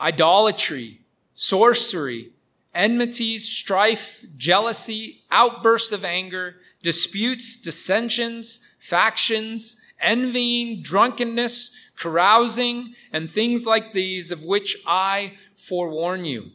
idolatry, 0.00 1.02
sorcery, 1.34 2.30
enmities, 2.74 3.46
strife, 3.46 4.24
jealousy, 4.38 5.20
outbursts 5.30 5.92
of 5.92 6.06
anger, 6.06 6.56
disputes, 6.82 7.54
dissensions, 7.54 8.60
factions, 8.78 9.76
envying, 10.00 10.80
drunkenness, 10.80 11.70
carousing, 11.98 12.94
and 13.12 13.30
things 13.30 13.66
like 13.66 13.92
these 13.92 14.30
of 14.30 14.42
which 14.42 14.74
I 14.86 15.34
forewarn 15.54 16.24
you 16.24 16.52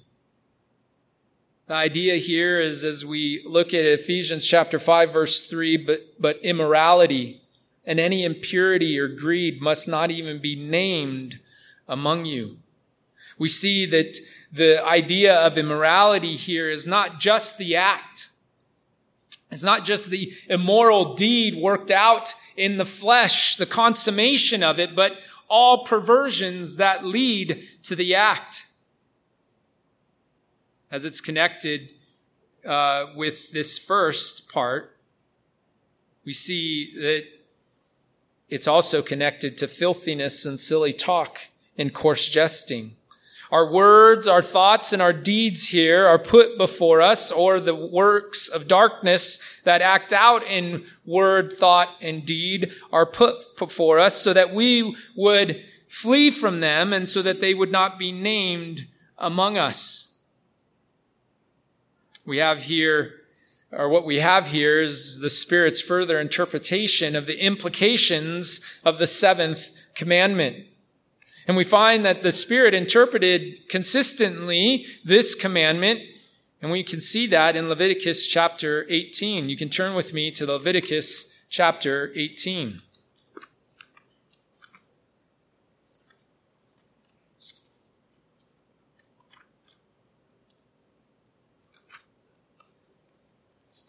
the 1.70 1.76
idea 1.76 2.16
here 2.16 2.60
is 2.60 2.84
as 2.84 3.06
we 3.06 3.44
look 3.46 3.76
at 3.76 3.86
Ephesians 3.86 4.46
chapter 4.48 4.80
5 4.80 5.14
verse 5.14 5.46
3, 5.46 5.78
but, 5.78 6.20
but 6.20 6.40
immorality 6.42 7.44
and 7.86 8.00
any 8.00 8.26
impurity 8.26 8.98
or 8.98 9.08
greed 9.08 9.62
must 9.62 9.88
not 9.88 10.10
even 10.10 10.40
be 10.40 10.56
named 10.56 11.40
among 11.88 12.26
you. 12.26 12.58
We 13.38 13.50
see 13.50 13.86
that 13.86 14.18
the 14.52 14.84
idea 14.84 15.40
of 15.40 15.60
immorality 15.60 16.36
here 16.36 16.72
is 16.72 16.88
not 16.88 17.20
just 17.20 17.60
the 17.60 17.76
act. 17.76 18.32
It's 19.52 19.64
not 19.64 19.86
just 19.86 20.10
the 20.10 20.34
immoral 20.50 21.14
deed 21.14 21.56
worked 21.56 21.92
out 21.92 22.34
in 22.58 22.78
the 22.78 22.86
flesh, 22.86 23.58
the 23.58 23.68
consummation 23.68 24.64
of 24.64 24.80
it, 24.80 24.96
but 24.96 25.18
all 25.48 25.86
perversions 25.86 26.78
that 26.78 27.06
lead 27.06 27.64
to 27.84 27.96
the 27.96 28.16
act 28.16 28.66
as 30.92 31.06
it's 31.06 31.22
connected 31.22 31.94
uh, 32.66 33.06
with 33.16 33.52
this 33.52 33.78
first 33.78 34.52
part, 34.52 34.98
we 36.26 36.34
see 36.34 36.94
that 36.96 37.24
it's 38.50 38.68
also 38.68 39.02
connected 39.02 39.58
to 39.60 39.68
filthiness 39.68 40.46
and 40.46 40.60
silly 40.60 40.94
talk 40.94 41.50
and 41.78 41.94
coarse 41.94 42.28
jesting. 42.28 42.96
Our 43.52 43.72
words, 43.72 44.28
our 44.28 44.44
thoughts, 44.44 44.94
and 44.94 45.02
our 45.02 45.14
deeds 45.14 45.70
here 45.70 46.06
are 46.06 46.20
put 46.20 46.58
before 46.58 47.02
us, 47.02 47.32
or 47.32 47.60
the 47.60 47.74
works 47.74 48.48
of 48.48 48.68
darkness 48.68 49.40
that 49.64 49.82
act 49.82 50.14
out 50.14 50.44
in 50.44 50.86
word, 51.04 51.54
thought, 51.54 51.96
and 52.00 52.26
deed 52.26 52.72
are 52.92 53.08
put 53.08 53.58
before 53.58 53.98
us 53.98 54.22
so 54.22 54.34
that 54.34 54.54
we 54.54 54.96
would 55.16 55.64
flee 55.88 56.30
from 56.30 56.60
them 56.60 56.94
and 56.94 57.10
so 57.10 57.24
that 57.24 57.40
they 57.40 57.56
would 57.56 57.72
not 57.72 57.98
be 57.98 58.12
named 58.12 58.86
among 59.18 59.58
us 59.58 60.09
we 62.30 62.38
have 62.38 62.64
here, 62.64 63.16
or 63.72 63.90
what 63.90 64.06
we 64.06 64.20
have 64.20 64.48
here 64.48 64.82
is 64.82 65.20
the 65.20 65.30
Spirit's 65.30 65.82
further 65.82 66.20
interpretation 66.20 67.16
of 67.16 67.26
the 67.26 67.44
implications 67.44 68.62
of 68.86 69.00
the 69.00 69.08
seventh 69.08 69.72
commandment. 69.96 70.66
And 71.48 71.58
we 71.58 71.64
find 71.64 72.06
that 72.06 72.22
the 72.22 72.32
Spirit 72.32 72.76
interpreted 72.76 73.68
consistently 73.68 74.86
this 75.04 75.34
commandment, 75.34 76.02
and 76.62 76.72
we 76.72 76.84
can 76.84 77.02
see 77.02 77.26
that 77.28 77.56
in 77.56 77.68
Leviticus 77.68 78.28
chapter 78.28 78.86
18. 78.90 79.50
You 79.50 79.58
can 79.58 79.70
turn 79.70 79.96
with 79.96 80.14
me 80.14 80.30
to 80.32 80.46
Leviticus 80.46 81.34
chapter 81.50 82.12
18. 82.16 82.82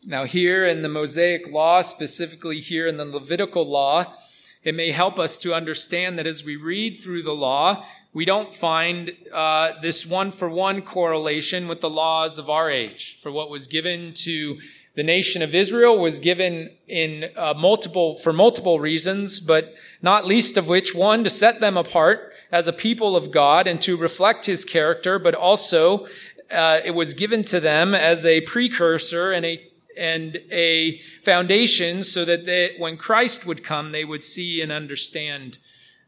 Now, 0.06 0.24
here 0.24 0.64
in 0.64 0.80
the 0.80 0.88
Mosaic 0.88 1.52
law, 1.52 1.82
specifically 1.82 2.58
here 2.58 2.86
in 2.86 2.96
the 2.96 3.04
Levitical 3.04 3.68
law, 3.68 4.14
it 4.62 4.74
may 4.74 4.92
help 4.92 5.18
us 5.18 5.36
to 5.38 5.52
understand 5.52 6.18
that 6.18 6.26
as 6.26 6.42
we 6.42 6.56
read 6.56 6.98
through 6.98 7.22
the 7.22 7.34
law, 7.34 7.84
we 8.14 8.24
don't 8.24 8.54
find 8.54 9.14
uh, 9.30 9.72
this 9.82 10.06
one 10.06 10.30
for 10.30 10.48
one 10.48 10.80
correlation 10.80 11.68
with 11.68 11.82
the 11.82 11.90
laws 11.90 12.38
of 12.38 12.48
our 12.48 12.70
age. 12.70 13.18
For 13.20 13.30
what 13.30 13.50
was 13.50 13.66
given 13.66 14.14
to 14.14 14.58
the 14.94 15.02
nation 15.02 15.42
of 15.42 15.54
Israel 15.54 15.98
was 15.98 16.18
given 16.18 16.70
in 16.88 17.30
uh, 17.36 17.52
multiple, 17.54 18.14
for 18.14 18.32
multiple 18.32 18.80
reasons, 18.80 19.38
but 19.38 19.74
not 20.00 20.26
least 20.26 20.56
of 20.56 20.66
which 20.66 20.94
one, 20.94 21.24
to 21.24 21.30
set 21.30 21.60
them 21.60 21.76
apart 21.76 22.32
as 22.50 22.66
a 22.66 22.72
people 22.72 23.16
of 23.16 23.30
God 23.30 23.66
and 23.66 23.80
to 23.82 23.98
reflect 23.98 24.46
his 24.46 24.64
character, 24.64 25.18
but 25.18 25.34
also 25.34 26.06
uh, 26.50 26.80
it 26.84 26.92
was 26.92 27.12
given 27.12 27.44
to 27.44 27.60
them 27.60 27.94
as 27.94 28.24
a 28.24 28.40
precursor 28.40 29.30
and 29.30 29.44
a 29.44 29.69
and 29.96 30.40
a 30.50 30.98
foundation 31.22 32.04
so 32.04 32.24
that 32.24 32.44
they, 32.44 32.74
when 32.78 32.96
Christ 32.96 33.46
would 33.46 33.64
come, 33.64 33.90
they 33.90 34.04
would 34.04 34.22
see 34.22 34.60
and 34.60 34.70
understand 34.70 35.58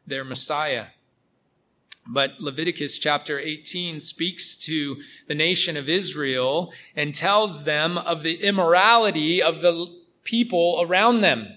their 0.06 0.24
Messiah. 0.24 0.86
But 2.06 2.40
Leviticus 2.40 2.98
chapter 2.98 3.38
18 3.38 4.00
speaks 4.00 4.56
to 4.56 5.00
the 5.28 5.34
nation 5.34 5.76
of 5.76 5.88
Israel 5.88 6.72
and 6.96 7.14
tells 7.14 7.64
them 7.64 7.96
of 7.96 8.22
the 8.22 8.42
immorality 8.42 9.40
of 9.40 9.60
the 9.60 9.86
people 10.24 10.80
around 10.82 11.20
them. 11.20 11.48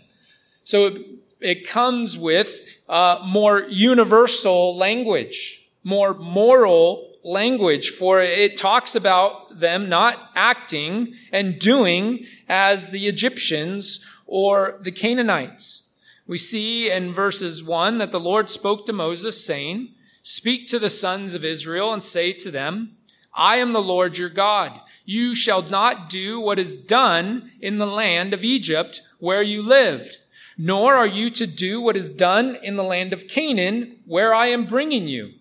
So 0.64 0.88
it, 0.88 1.02
it 1.40 1.68
comes 1.68 2.18
with 2.18 2.64
uh, 2.88 3.20
more 3.26 3.64
universal 3.70 4.76
language, 4.78 5.68
more 5.84 6.14
moral 6.14 7.15
language, 7.26 7.90
for 7.90 8.22
it 8.22 8.56
talks 8.56 8.96
about 8.96 9.60
them 9.60 9.90
not 9.90 10.30
acting 10.36 11.14
and 11.32 11.60
doing 11.60 12.26
as 12.48 12.92
the 12.92 13.08
Egyptians 13.08 14.00
or 14.28 14.78
the 14.82 14.92
Canaanites. 14.92 15.90
We 16.28 16.38
see 16.38 16.90
in 16.90 17.14
verses 17.14 17.64
1 17.64 17.98
that 17.98 18.12
the 18.12 18.20
Lord 18.20 18.50
spoke 18.50 18.86
to 18.86 18.94
Moses, 18.94 19.44
saying, 19.44 19.90
Speak 20.22 20.68
to 20.68 20.80
the 20.80 20.90
sons 20.90 21.34
of 21.34 21.44
Israel 21.44 21.92
and 21.92 22.02
say 22.02 22.32
to 22.32 22.52
them, 22.52 22.98
I 23.34 23.58
am 23.58 23.74
the 23.74 23.82
Lord 23.82 24.18
your 24.18 24.30
God. 24.30 24.80
You 25.04 25.36
shall 25.36 25.62
not 25.62 26.10
do 26.10 26.40
what 26.40 26.58
is 26.58 26.76
done 26.76 27.52
in 27.60 27.80
the 27.80 27.86
land 27.86 28.34
of 28.34 28.44
Egypt 28.44 29.02
where 29.20 29.44
you 29.44 29.62
lived, 29.62 30.18
nor 30.58 30.96
are 30.96 31.08
you 31.08 31.30
to 31.32 31.46
do 31.46 31.82
what 31.82 31.98
is 31.98 32.10
done 32.10 32.58
in 32.64 32.76
the 32.76 32.84
land 32.84 33.14
of 33.14 33.28
Canaan 33.28 33.98
where 34.06 34.34
I 34.34 34.48
am 34.48 34.66
bringing 34.66 35.08
you 35.08 35.34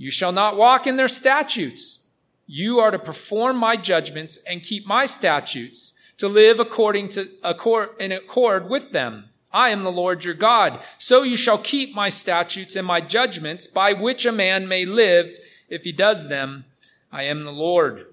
you 0.00 0.10
shall 0.10 0.32
not 0.32 0.56
walk 0.56 0.86
in 0.86 0.96
their 0.96 1.08
statutes. 1.08 1.98
You 2.46 2.78
are 2.80 2.90
to 2.90 2.98
perform 2.98 3.58
my 3.58 3.76
judgments 3.76 4.38
and 4.48 4.62
keep 4.62 4.86
my 4.86 5.04
statutes 5.04 5.92
to 6.16 6.26
live 6.26 6.58
according 6.58 7.10
to 7.10 7.28
accord, 7.44 7.90
in 8.00 8.10
accord 8.10 8.70
with 8.70 8.92
them. 8.92 9.28
I 9.52 9.68
am 9.68 9.82
the 9.82 9.92
Lord 9.92 10.24
your 10.24 10.32
God. 10.32 10.80
So 10.96 11.22
you 11.22 11.36
shall 11.36 11.58
keep 11.58 11.94
my 11.94 12.08
statutes 12.08 12.76
and 12.76 12.86
my 12.86 13.02
judgments 13.02 13.66
by 13.66 13.92
which 13.92 14.24
a 14.24 14.32
man 14.32 14.66
may 14.66 14.86
live 14.86 15.38
if 15.68 15.84
he 15.84 15.92
does 15.92 16.28
them. 16.28 16.64
I 17.12 17.24
am 17.24 17.42
the 17.42 17.52
Lord. 17.52 18.06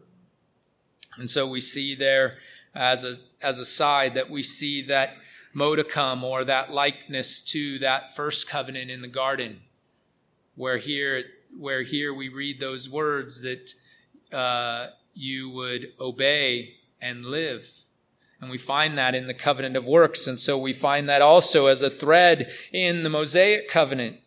And 1.18 1.30
so 1.30 1.48
we 1.48 1.62
see 1.62 1.96
there 1.96 2.36
as 2.76 3.06
a, 3.06 3.16
as 3.42 3.60
a 3.60 3.66
side 3.66 4.14
that 4.16 4.30
we 4.30 4.44
see 4.44 4.82
that 4.82 5.16
modicum 5.54 6.26
or 6.26 6.44
that 6.44 6.70
likeness 6.74 7.40
to 7.40 7.80
that 7.80 8.14
first 8.14 8.50
covenant 8.50 8.92
in 8.92 9.02
the 9.02 9.08
garden, 9.08 9.62
where 10.56 10.78
here 10.80 11.24
where 11.58 11.84
here 11.84 12.14
we 12.14 12.30
read 12.30 12.60
those 12.60 12.90
words 12.90 13.42
that 13.42 13.74
uh, 14.32 14.88
you 15.14 15.50
would 15.50 15.94
obey 16.00 16.76
and 17.02 17.26
live. 17.26 17.70
And 18.40 18.52
we 18.52 18.58
find 18.58 18.98
that 18.98 19.16
in 19.16 19.28
the 19.28 19.34
covenant 19.34 19.76
of 19.76 19.88
works. 19.88 20.28
And 20.28 20.40
so 20.40 20.58
we 20.58 20.74
find 20.74 21.10
that 21.10 21.22
also 21.22 21.66
as 21.66 21.82
a 21.82 21.90
thread 21.90 22.52
in 22.72 23.04
the 23.04 23.10
Mosaic 23.10 23.68
covenant 23.68 24.18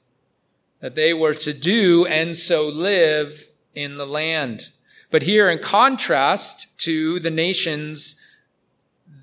that 0.81 0.95
they 0.95 1.15
were 1.15 1.35
to 1.35 1.53
do 1.53 2.07
and 2.07 2.37
so 2.37 2.67
live 2.69 3.49
in 3.75 3.99
the 3.99 4.07
land. 4.07 4.71
But 5.11 5.23
here 5.23 5.49
in 5.49 5.59
contrast 5.59 6.79
to 6.81 7.21
the 7.21 7.31
nations 7.31 8.17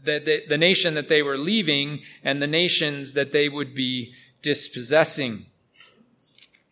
that 0.04 0.26
they, 0.26 0.46
the 0.48 0.58
nation 0.58 0.94
that 0.94 1.10
they 1.10 1.22
were 1.22 1.38
leaving 1.38 2.02
and 2.24 2.42
the 2.42 2.48
nations 2.48 3.14
that 3.14 3.34
they 3.34 3.50
would 3.50 3.76
be 3.76 4.14
dispossessing. 4.42 5.48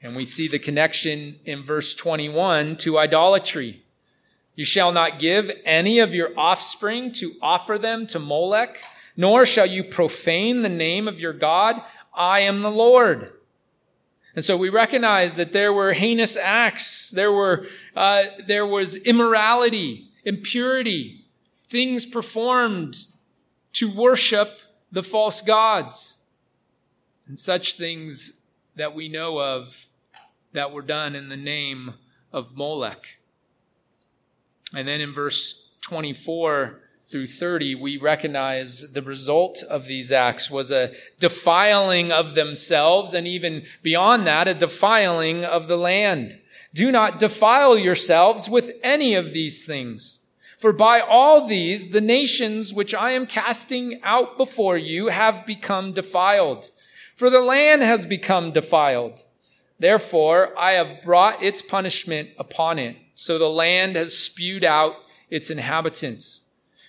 And 0.06 0.16
we 0.16 0.26
see 0.26 0.48
the 0.48 0.60
connection 0.60 1.40
in 1.46 1.64
verse 1.64 1.96
21 1.96 2.78
to 2.78 3.00
idolatry. 3.00 3.82
You 4.56 4.64
shall 4.64 4.92
not 4.92 5.18
give 5.18 5.50
any 5.66 5.98
of 5.98 6.14
your 6.14 6.30
offspring 6.38 7.12
to 7.14 7.34
offer 7.42 7.80
them 7.80 8.06
to 8.08 8.20
Molech, 8.20 8.84
nor 9.18 9.48
shall 9.48 9.66
you 9.66 9.84
profane 9.84 10.62
the 10.62 10.70
name 10.70 11.08
of 11.08 11.20
your 11.20 11.34
God. 11.34 11.82
I 12.14 12.42
am 12.42 12.62
the 12.62 12.70
Lord. 12.70 13.34
And 14.36 14.46
so 14.46 14.56
we 14.56 14.70
recognize 14.70 15.38
that 15.38 15.54
there 15.54 15.74
were 15.74 15.94
heinous 15.94 16.38
acts. 16.38 17.10
There 17.10 17.32
were, 17.32 17.66
uh, 17.96 18.26
there 18.46 18.68
was 18.68 18.98
immorality, 18.98 20.12
impurity, 20.24 21.26
things 21.68 22.06
performed 22.06 23.08
to 23.74 23.90
worship 23.90 24.62
the 24.92 25.02
false 25.02 25.42
gods. 25.42 26.20
And 27.28 27.40
such 27.40 27.74
things 27.74 28.34
that 28.76 28.94
we 28.94 29.10
know 29.10 29.42
of 29.42 29.88
that 30.56 30.72
were 30.72 30.82
done 30.82 31.16
in 31.16 31.30
the 31.30 31.38
name 31.38 31.94
of 32.34 32.58
Molech. 32.58 33.18
And 34.74 34.88
then 34.88 35.00
in 35.00 35.14
verse 35.14 35.70
24 35.82 36.82
through 37.04 37.28
30, 37.28 37.76
we 37.76 37.98
recognize 37.98 38.92
the 38.92 39.02
result 39.02 39.62
of 39.64 39.86
these 39.86 40.12
acts 40.12 40.50
was 40.50 40.72
a 40.72 40.92
defiling 41.20 42.12
of 42.12 42.34
themselves, 42.34 43.14
and 43.14 43.28
even 43.28 43.64
beyond 43.84 44.26
that, 44.26 44.48
a 44.48 44.54
defiling 44.54 45.46
of 45.46 45.68
the 45.68 45.78
land. 45.78 46.40
Do 46.74 46.92
not 46.92 47.20
defile 47.20 47.78
yourselves 47.78 48.50
with 48.50 48.72
any 48.82 49.14
of 49.14 49.34
these 49.34 49.66
things. 49.66 50.20
For 50.58 50.74
by 50.74 51.00
all 51.00 51.46
these, 51.48 51.90
the 51.90 52.02
nations 52.02 52.74
which 52.74 52.96
I 52.96 53.12
am 53.12 53.28
casting 53.28 54.02
out 54.04 54.38
before 54.38 54.78
you 54.78 55.08
have 55.08 55.46
become 55.46 55.94
defiled. 55.94 56.72
For 57.16 57.30
the 57.30 57.42
land 57.42 57.82
has 57.82 58.06
become 58.06 58.52
defiled. 58.52 59.24
Therefore, 59.80 60.58
I 60.58 60.72
have 60.72 61.02
brought 61.04 61.44
its 61.44 61.62
punishment 61.62 62.30
upon 62.38 62.80
it. 62.80 62.98
So 63.16 63.38
the 63.38 63.50
land 63.50 63.96
has 63.96 64.18
spewed 64.18 64.64
out 64.64 64.96
its 65.30 65.50
inhabitants. 65.50 66.42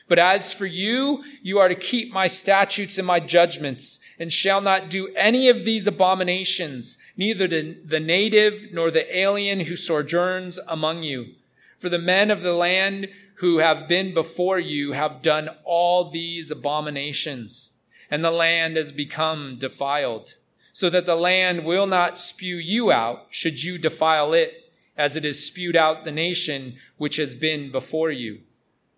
But 0.09 0.19
as 0.21 0.53
for 0.53 0.67
you, 0.67 1.25
you 1.43 1.59
are 1.59 1.69
to 1.69 1.75
keep 1.75 2.13
my 2.13 2.29
statutes 2.29 2.97
and 2.97 3.07
my 3.07 3.19
judgments, 3.19 3.99
and 4.21 4.33
shall 4.33 4.61
not 4.61 4.89
do 4.89 5.09
any 5.17 5.49
of 5.49 5.65
these 5.65 5.89
abominations, 5.89 6.97
neither 7.17 7.49
the 7.49 8.01
native 8.01 8.69
nor 8.73 8.93
the 8.93 9.17
alien 9.19 9.61
who 9.61 9.75
sojourns 9.75 10.61
among 10.69 11.03
you. 11.03 11.35
For 11.77 11.89
the 11.89 11.99
men 11.99 12.31
of 12.31 12.41
the 12.41 12.55
land 12.55 13.09
who 13.37 13.59
have 13.59 13.89
been 13.89 14.15
before 14.15 14.61
you 14.61 14.93
have 14.93 15.23
done 15.23 15.51
all 15.65 16.09
these 16.09 16.53
abominations, 16.53 17.73
and 18.09 18.25
the 18.25 18.31
land 18.31 18.77
has 18.77 18.93
become 18.93 19.57
defiled 19.59 20.37
so 20.77 20.91
that 20.91 21.07
the 21.07 21.17
land 21.17 21.65
will 21.65 21.87
not 21.87 22.19
spew 22.19 22.57
you 22.57 22.93
out 22.93 23.27
should 23.31 23.65
you 23.65 23.79
defile 23.79 24.35
it, 24.35 24.71
as 24.95 25.17
it 25.17 25.25
has 25.25 25.43
spewed 25.43 25.75
out 25.75 26.05
the 26.05 26.13
nation 26.13 26.77
which 26.99 27.17
has 27.17 27.35
been 27.35 27.73
before 27.73 28.11
you. 28.11 28.39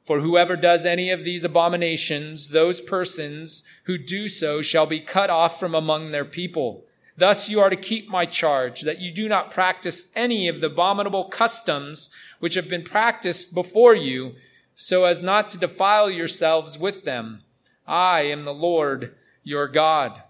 For 0.03 0.19
whoever 0.19 0.57
does 0.57 0.85
any 0.85 1.09
of 1.11 1.23
these 1.23 1.45
abominations, 1.45 2.49
those 2.49 2.81
persons 2.81 3.63
who 3.85 3.97
do 3.97 4.27
so 4.27 4.61
shall 4.61 4.87
be 4.87 4.99
cut 4.99 5.31
off 5.31 5.61
from 5.61 5.73
among 5.73 6.11
their 6.11 6.25
people. 6.25 6.85
Thus 7.17 7.49
you 7.49 7.61
are 7.61 7.71
to 7.71 7.77
keep 7.77 8.09
my 8.09 8.27
charge, 8.27 8.81
that 8.81 8.99
you 8.99 9.13
do 9.13 9.29
not 9.29 9.53
practice 9.53 10.11
any 10.17 10.49
of 10.49 10.61
the 10.61 10.67
abominable 10.67 11.27
customs 11.27 12.11
which 12.41 12.55
have 12.55 12.69
been 12.69 12.83
practiced 12.83 13.55
before 13.55 13.95
you, 13.95 14.35
so 14.75 15.05
as 15.05 15.23
not 15.23 15.49
to 15.51 15.59
defile 15.59 16.11
yourselves 16.11 16.77
with 16.77 17.05
them. 17.05 17.45
I 17.87 18.23
am 18.23 18.45
the 18.45 18.53
Lord 18.53 19.15
your 19.45 19.69
God. 19.69 20.25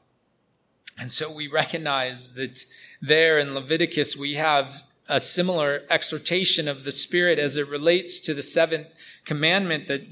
And 0.98 1.12
so 1.12 1.30
we 1.30 1.46
recognize 1.46 2.34
that 2.34 2.64
there 3.00 3.38
in 3.38 3.54
Leviticus 3.54 4.16
we 4.16 4.34
have 4.34 4.82
a 5.08 5.20
similar 5.20 5.82
exhortation 5.88 6.68
of 6.68 6.84
the 6.84 6.92
Spirit 6.92 7.38
as 7.38 7.56
it 7.56 7.68
relates 7.68 8.18
to 8.20 8.34
the 8.34 8.42
seventh 8.42 8.88
commandment 9.24 9.86
that 9.86 10.02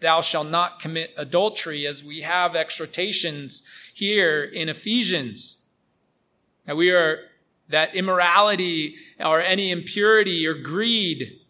thou 0.00 0.20
shalt 0.20 0.48
not 0.48 0.80
commit 0.80 1.14
adultery, 1.16 1.86
as 1.86 2.02
we 2.02 2.22
have 2.22 2.56
exhortations 2.56 3.62
here 3.94 4.42
in 4.42 4.68
Ephesians. 4.68 5.58
That 6.64 6.76
we 6.76 6.90
are, 6.90 7.20
that 7.68 7.94
immorality 7.94 8.96
or 9.20 9.40
any 9.40 9.70
impurity 9.70 10.46
or 10.46 10.54
greed 10.54 11.40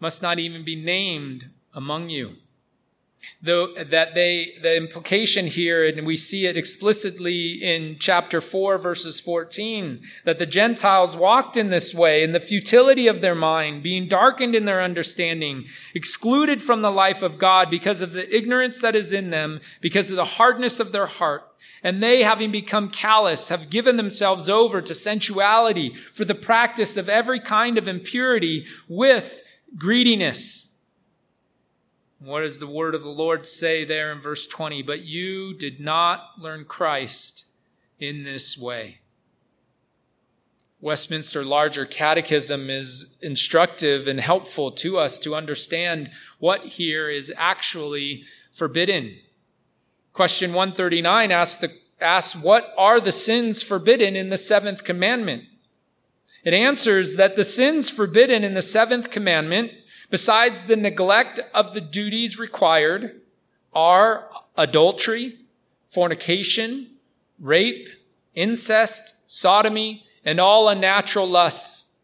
must 0.00 0.22
not 0.22 0.38
even 0.38 0.64
be 0.64 0.76
named 0.76 1.50
among 1.72 2.08
you. 2.08 2.36
Though 3.42 3.74
that 3.74 4.14
they, 4.14 4.56
the 4.62 4.76
implication 4.76 5.46
here, 5.46 5.84
and 5.84 6.06
we 6.06 6.16
see 6.16 6.46
it 6.46 6.56
explicitly 6.56 7.52
in 7.62 7.98
chapter 7.98 8.40
4, 8.40 8.78
verses 8.78 9.20
14, 9.20 10.00
that 10.24 10.38
the 10.38 10.46
Gentiles 10.46 11.16
walked 11.16 11.56
in 11.56 11.70
this 11.70 11.94
way 11.94 12.22
in 12.22 12.32
the 12.32 12.40
futility 12.40 13.06
of 13.06 13.20
their 13.20 13.34
mind, 13.34 13.82
being 13.82 14.08
darkened 14.08 14.54
in 14.54 14.64
their 14.64 14.82
understanding, 14.82 15.64
excluded 15.94 16.62
from 16.62 16.80
the 16.80 16.90
life 16.90 17.22
of 17.22 17.38
God 17.38 17.70
because 17.70 18.02
of 18.02 18.12
the 18.12 18.34
ignorance 18.34 18.80
that 18.80 18.96
is 18.96 19.12
in 19.12 19.30
them, 19.30 19.60
because 19.80 20.10
of 20.10 20.16
the 20.16 20.24
hardness 20.24 20.80
of 20.80 20.92
their 20.92 21.06
heart. 21.06 21.42
And 21.82 22.02
they, 22.02 22.22
having 22.22 22.50
become 22.50 22.88
callous, 22.88 23.50
have 23.50 23.68
given 23.68 23.96
themselves 23.96 24.48
over 24.48 24.80
to 24.80 24.94
sensuality 24.94 25.90
for 25.90 26.24
the 26.24 26.34
practice 26.34 26.96
of 26.96 27.10
every 27.10 27.40
kind 27.40 27.76
of 27.76 27.86
impurity 27.86 28.64
with 28.88 29.42
greediness. 29.76 30.73
What 32.24 32.40
does 32.40 32.58
the 32.58 32.66
word 32.66 32.94
of 32.94 33.02
the 33.02 33.10
Lord 33.10 33.46
say 33.46 33.84
there 33.84 34.10
in 34.10 34.18
verse 34.18 34.46
20? 34.46 34.80
But 34.80 35.04
you 35.04 35.52
did 35.52 35.78
not 35.78 36.30
learn 36.38 36.64
Christ 36.64 37.44
in 37.98 38.24
this 38.24 38.56
way. 38.56 39.00
Westminster 40.80 41.44
Larger 41.44 41.84
Catechism 41.84 42.70
is 42.70 43.18
instructive 43.20 44.08
and 44.08 44.20
helpful 44.20 44.70
to 44.72 44.96
us 44.96 45.18
to 45.18 45.34
understand 45.34 46.10
what 46.38 46.64
here 46.64 47.10
is 47.10 47.30
actually 47.36 48.24
forbidden. 48.50 49.18
Question 50.14 50.54
139 50.54 51.30
asks, 51.30 51.58
the, 51.58 51.76
asks, 52.00 52.34
What 52.34 52.72
are 52.78 53.00
the 53.00 53.12
sins 53.12 53.62
forbidden 53.62 54.16
in 54.16 54.30
the 54.30 54.38
seventh 54.38 54.82
commandment? 54.82 55.44
It 56.42 56.54
answers 56.54 57.16
that 57.16 57.36
the 57.36 57.44
sins 57.44 57.90
forbidden 57.90 58.44
in 58.44 58.54
the 58.54 58.62
seventh 58.62 59.10
commandment 59.10 59.72
besides 60.14 60.62
the 60.62 60.76
neglect 60.76 61.40
of 61.52 61.74
the 61.74 61.80
duties 61.80 62.38
required, 62.38 63.20
are 63.72 64.30
adultery, 64.56 65.36
fornication, 65.88 66.88
rape, 67.40 67.88
incest, 68.32 69.16
sodomy, 69.26 70.06
and 70.24 70.38
all 70.38 70.68
unnatural 70.68 71.26
lusts, 71.26 71.96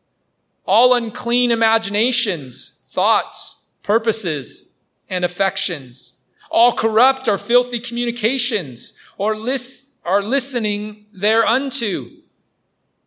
all 0.66 0.92
unclean 0.92 1.52
imaginations, 1.52 2.80
thoughts, 2.88 3.66
purposes, 3.84 4.66
and 5.08 5.24
affections, 5.24 6.14
all 6.50 6.72
corrupt 6.72 7.28
or 7.28 7.38
filthy 7.38 7.78
communications, 7.78 8.92
or 9.18 9.36
lis- 9.36 9.92
are 10.04 10.20
listening 10.20 11.06
thereunto, 11.12 12.08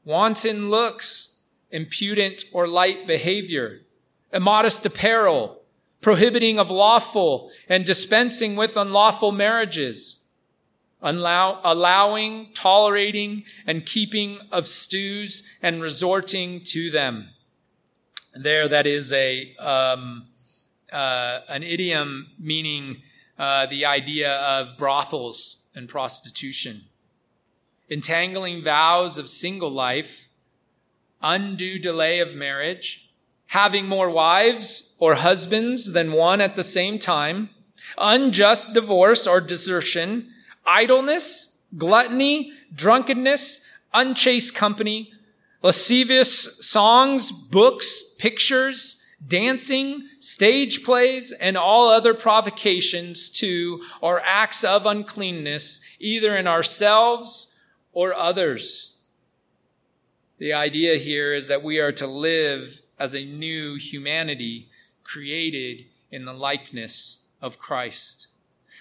wanton 0.06 0.70
looks, 0.70 1.42
impudent 1.72 2.46
or 2.54 2.70
light 2.70 3.06
behavior, 3.06 3.82
immodest 4.34 4.86
apparel, 4.86 5.62
prohibiting 6.02 6.60
of 6.60 6.70
lawful 6.70 7.52
and 7.70 7.86
dispensing 7.86 8.56
with 8.56 8.76
unlawful 8.76 9.32
marriages, 9.32 10.24
allow, 11.02 11.62
allowing, 11.64 12.50
tolerating, 12.54 13.44
and 13.68 13.86
keeping 13.86 14.40
of 14.52 14.68
stews 14.68 15.44
and 15.62 15.82
resorting 15.82 16.62
to 16.62 16.90
them. 16.90 17.30
There, 18.34 18.68
that 18.68 18.88
is 18.88 19.14
a 19.14 19.56
um, 19.58 20.26
uh, 20.92 21.42
an 21.50 21.64
idiom 21.64 22.28
meaning 22.40 23.02
uh, 23.38 23.66
the 23.66 23.86
idea 23.86 24.32
of 24.36 24.78
brothels 24.78 25.66
and 25.76 25.90
prostitution. 25.90 26.84
Entangling 27.90 28.64
vows 28.64 29.18
of 29.18 29.28
single 29.28 29.72
life, 29.72 30.30
undue 31.22 31.80
delay 31.80 32.20
of 32.20 32.36
marriage, 32.36 33.03
having 33.54 33.88
more 33.88 34.10
wives 34.10 34.96
or 34.98 35.14
husbands 35.14 35.94
than 35.94 36.12
one 36.12 36.42
at 36.42 36.56
the 36.56 36.64
same 36.64 36.98
time, 36.98 37.48
unjust 38.00 38.74
divorce 38.74 39.28
or 39.28 39.40
desertion, 39.40 40.28
idleness, 40.66 41.56
gluttony, 41.78 42.52
drunkenness, 42.74 43.62
unchaste 43.94 44.56
company, 44.56 45.14
lascivious 45.62 46.68
songs, 46.68 47.32
books, 47.32 48.16
pictures, 48.18 48.98
dancing, 49.28 50.02
stage 50.18 50.84
plays, 50.84 51.32
and 51.32 51.56
all 51.56 51.90
other 51.90 52.16
provocations 52.16 53.30
to 53.30 53.80
or 54.02 54.20
acts 54.26 54.64
of 54.64 54.88
uncleanness, 54.88 55.80
either 56.00 56.36
in 56.36 56.48
ourselves 56.48 57.54
or 57.92 58.16
others. 58.16 58.98
The 60.40 60.54
idea 60.54 60.98
here 60.98 61.36
is 61.36 61.50
that 61.50 61.62
we 61.62 61.78
are 61.78 61.92
to 61.92 62.08
live 62.08 62.82
as 63.04 63.14
a 63.14 63.26
new 63.26 63.76
humanity 63.76 64.70
created 65.04 65.84
in 66.10 66.24
the 66.24 66.34
likeness 66.34 67.26
of 67.42 67.60
Christ. 67.60 68.30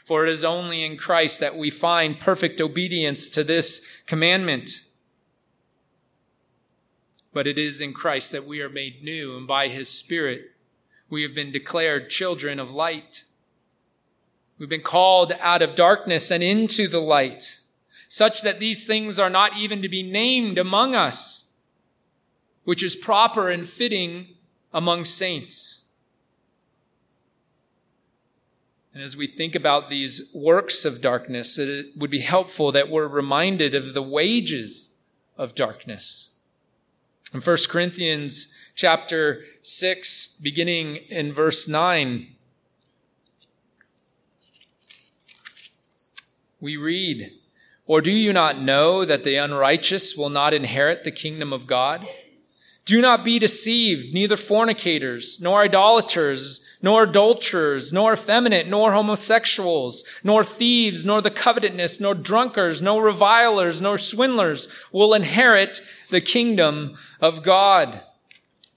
For 0.04 0.24
it 0.24 0.30
is 0.30 0.44
only 0.44 0.84
in 0.84 0.96
Christ 0.96 1.40
that 1.40 1.56
we 1.56 1.70
find 1.70 2.20
perfect 2.20 2.60
obedience 2.60 3.28
to 3.30 3.42
this 3.42 3.84
commandment. 4.06 4.84
But 7.32 7.48
it 7.48 7.58
is 7.58 7.80
in 7.80 7.92
Christ 7.94 8.30
that 8.30 8.46
we 8.46 8.60
are 8.60 8.68
made 8.68 9.02
new, 9.02 9.36
and 9.36 9.44
by 9.44 9.66
his 9.66 9.88
Spirit, 9.88 10.52
we 11.10 11.22
have 11.22 11.34
been 11.34 11.50
declared 11.50 12.08
children 12.08 12.60
of 12.60 12.72
light. 12.72 13.24
We've 14.56 14.68
been 14.68 14.82
called 14.82 15.32
out 15.40 15.62
of 15.62 15.74
darkness 15.74 16.30
and 16.30 16.44
into 16.44 16.86
the 16.86 17.00
light, 17.00 17.58
such 18.06 18.42
that 18.42 18.60
these 18.60 18.86
things 18.86 19.18
are 19.18 19.30
not 19.30 19.56
even 19.56 19.82
to 19.82 19.88
be 19.88 20.04
named 20.04 20.58
among 20.58 20.94
us 20.94 21.48
which 22.64 22.82
is 22.82 22.96
proper 22.96 23.48
and 23.48 23.66
fitting 23.66 24.28
among 24.72 25.04
saints. 25.04 25.84
And 28.94 29.02
as 29.02 29.16
we 29.16 29.26
think 29.26 29.54
about 29.54 29.88
these 29.88 30.30
works 30.34 30.84
of 30.84 31.00
darkness, 31.00 31.58
it 31.58 31.96
would 31.96 32.10
be 32.10 32.20
helpful 32.20 32.72
that 32.72 32.90
we're 32.90 33.08
reminded 33.08 33.74
of 33.74 33.94
the 33.94 34.02
wages 34.02 34.90
of 35.38 35.54
darkness. 35.54 36.32
In 37.32 37.40
1 37.40 37.56
Corinthians 37.70 38.52
chapter 38.74 39.42
6, 39.62 40.38
beginning 40.42 40.96
in 41.08 41.32
verse 41.32 41.66
9, 41.66 42.26
we 46.60 46.76
read, 46.76 47.32
Or 47.86 48.02
do 48.02 48.10
you 48.10 48.34
not 48.34 48.60
know 48.60 49.06
that 49.06 49.24
the 49.24 49.36
unrighteous 49.36 50.14
will 50.14 50.28
not 50.28 50.52
inherit 50.52 51.04
the 51.04 51.10
kingdom 51.10 51.54
of 51.54 51.66
God? 51.66 52.06
Do 52.84 53.00
not 53.00 53.24
be 53.24 53.38
deceived, 53.38 54.12
neither 54.12 54.36
fornicators, 54.36 55.40
nor 55.40 55.62
idolaters, 55.62 56.60
nor 56.80 57.04
adulterers, 57.04 57.92
nor 57.92 58.14
effeminate, 58.14 58.66
nor 58.66 58.92
homosexuals, 58.92 60.04
nor 60.24 60.42
thieves, 60.42 61.04
nor 61.04 61.20
the 61.20 61.30
covetous, 61.30 62.00
nor 62.00 62.14
drunkards, 62.14 62.82
nor 62.82 63.04
revilers, 63.04 63.80
nor 63.80 63.98
swindlers 63.98 64.66
will 64.90 65.14
inherit 65.14 65.80
the 66.10 66.20
kingdom 66.20 66.96
of 67.20 67.44
God. 67.44 68.02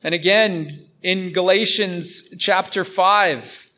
And 0.04 0.14
again, 0.14 0.78
in 1.02 1.32
Galatians 1.32 2.30
chapter 2.38 2.84
5, 2.84 3.72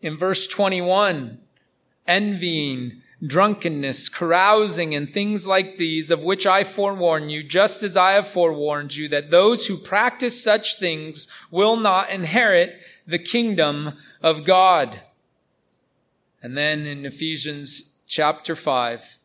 in 0.00 0.18
verse 0.18 0.48
21, 0.48 1.38
envying, 2.08 3.02
drunkenness, 3.26 4.08
carousing, 4.08 4.94
and 4.94 5.08
things 5.08 5.46
like 5.46 5.78
these, 5.78 6.10
of 6.10 6.24
which 6.24 6.46
I 6.46 6.64
forewarn 6.64 7.28
you, 7.28 7.42
just 7.42 7.82
as 7.82 7.96
I 7.96 8.12
have 8.12 8.26
forewarned 8.26 8.96
you, 8.96 9.08
that 9.08 9.30
those 9.30 9.66
who 9.66 9.76
practice 9.76 10.42
such 10.42 10.78
things 10.78 11.28
will 11.50 11.76
not 11.76 12.10
inherit 12.10 12.80
the 13.06 13.18
kingdom 13.18 13.92
of 14.22 14.44
God. 14.44 15.00
And 16.42 16.56
then 16.56 16.86
in 16.86 17.06
Ephesians 17.06 17.94
chapter 18.06 18.54
5, 18.54 19.18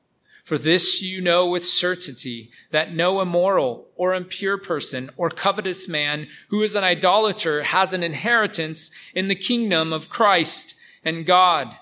for 0.43 0.57
this 0.57 1.01
you 1.01 1.21
know 1.21 1.47
with 1.47 1.63
certainty 1.63 2.49
that 2.71 2.93
no 2.93 3.21
immoral 3.21 3.87
or 3.95 4.15
impure 4.15 4.57
person 4.57 5.11
or 5.15 5.29
covetous 5.29 5.87
man 5.87 6.27
who 6.47 6.63
is 6.63 6.75
an 6.75 6.83
idolater 6.83 7.61
has 7.61 7.93
an 7.93 8.01
inheritance 8.01 8.89
in 9.13 9.27
the 9.27 9.35
kingdom 9.35 9.93
of 9.93 10.09
Christ 10.09 10.73
and 11.03 11.25
God. 11.25 11.75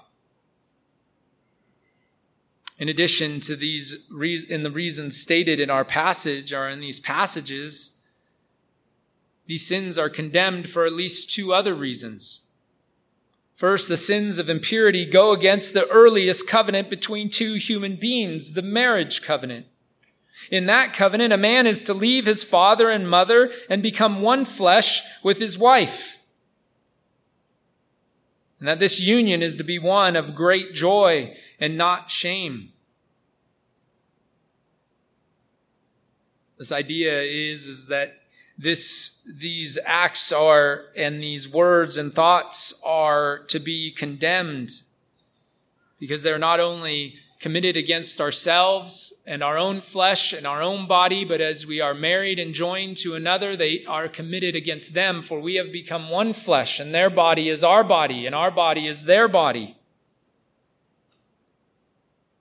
In 2.79 2.89
addition 2.89 3.39
to 3.41 3.55
these, 3.55 3.95
in 4.45 4.63
the 4.63 4.71
reasons 4.71 5.19
stated 5.19 5.59
in 5.59 5.69
our 5.69 5.85
passage 5.85 6.53
or 6.53 6.67
in 6.67 6.79
these 6.79 6.99
passages, 6.99 7.99
these 9.47 9.65
sins 9.65 9.97
are 9.97 10.09
condemned 10.09 10.69
for 10.69 10.85
at 10.85 10.93
least 10.93 11.31
two 11.31 11.53
other 11.53 11.73
reasons. 11.73 12.41
First, 13.55 13.89
the 13.89 13.97
sins 13.97 14.37
of 14.37 14.49
impurity 14.49 15.05
go 15.05 15.31
against 15.31 15.73
the 15.73 15.87
earliest 15.87 16.47
covenant 16.47 16.91
between 16.91 17.29
two 17.29 17.55
human 17.55 17.95
beings, 17.95 18.53
the 18.53 18.61
marriage 18.61 19.23
covenant. 19.23 19.65
In 20.51 20.67
that 20.67 20.93
covenant, 20.93 21.33
a 21.33 21.37
man 21.37 21.65
is 21.65 21.81
to 21.83 21.95
leave 21.95 22.27
his 22.27 22.43
father 22.43 22.89
and 22.89 23.09
mother 23.09 23.51
and 23.67 23.81
become 23.81 24.21
one 24.21 24.45
flesh 24.45 25.01
with 25.23 25.39
his 25.39 25.57
wife 25.57 26.16
and 28.59 28.67
that 28.67 28.79
this 28.79 28.99
union 28.99 29.41
is 29.43 29.55
to 29.55 29.63
be 29.63 29.77
one 29.79 30.15
of 30.15 30.35
great 30.35 30.73
joy 30.73 31.35
and 31.59 31.77
not 31.77 32.09
shame. 32.09 32.71
This 36.57 36.71
idea 36.71 37.21
is, 37.21 37.67
is 37.67 37.87
that 37.87 38.21
this, 38.57 39.21
these 39.31 39.77
acts 39.85 40.31
are, 40.31 40.85
and 40.95 41.21
these 41.21 41.47
words 41.47 41.97
and 41.99 42.11
thoughts 42.13 42.73
are 42.83 43.39
to 43.47 43.59
be 43.59 43.91
condemned 43.91 44.71
because 45.99 46.23
they're 46.23 46.39
not 46.39 46.59
only 46.59 47.15
committed 47.39 47.77
against 47.77 48.19
ourselves 48.19 49.13
and 49.25 49.43
our 49.43 49.57
own 49.57 49.79
flesh 49.79 50.33
and 50.33 50.47
our 50.47 50.61
own 50.61 50.87
body, 50.87 51.23
but 51.23 51.41
as 51.41 51.67
we 51.67 51.79
are 51.79 51.93
married 51.93 52.39
and 52.39 52.53
joined 52.53 52.97
to 52.97 53.13
another, 53.15 53.55
they 53.55 53.85
are 53.85 54.07
committed 54.07 54.55
against 54.55 54.93
them, 54.93 55.21
for 55.21 55.39
we 55.39 55.55
have 55.55 55.71
become 55.71 56.09
one 56.09 56.33
flesh, 56.33 56.79
and 56.79 56.93
their 56.93 57.09
body 57.09 57.49
is 57.49 57.63
our 57.63 57.83
body, 57.83 58.25
and 58.25 58.33
our 58.33 58.51
body 58.51 58.87
is 58.87 59.05
their 59.05 59.27
body. 59.27 59.75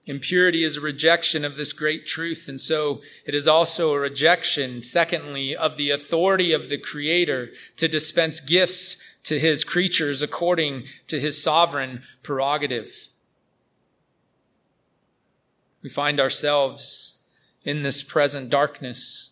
Impurity 0.07 0.63
is 0.63 0.77
a 0.77 0.81
rejection 0.81 1.45
of 1.45 1.57
this 1.57 1.73
great 1.73 2.07
truth, 2.07 2.49
and 2.49 2.61
so 2.61 3.03
it 3.27 3.35
is 3.35 3.49
also 3.49 3.93
a 3.93 3.99
rejection, 3.99 4.81
secondly, 4.81 5.55
of 5.55 5.77
the 5.77 5.91
authority 5.91 6.53
of 6.53 6.69
the 6.69 6.79
Creator 6.79 7.51
to 7.77 7.89
dispense 7.89 8.39
gifts 8.39 8.99
to 9.25 9.41
his 9.41 9.65
creatures 9.65 10.23
according 10.23 10.85
to 11.09 11.19
his 11.19 11.43
sovereign 11.43 12.05
prerogative. 12.23 13.09
We 15.87 15.91
find 15.91 16.19
ourselves 16.19 17.23
in 17.63 17.83
this 17.83 18.03
present 18.03 18.51
darkness. 18.51 19.31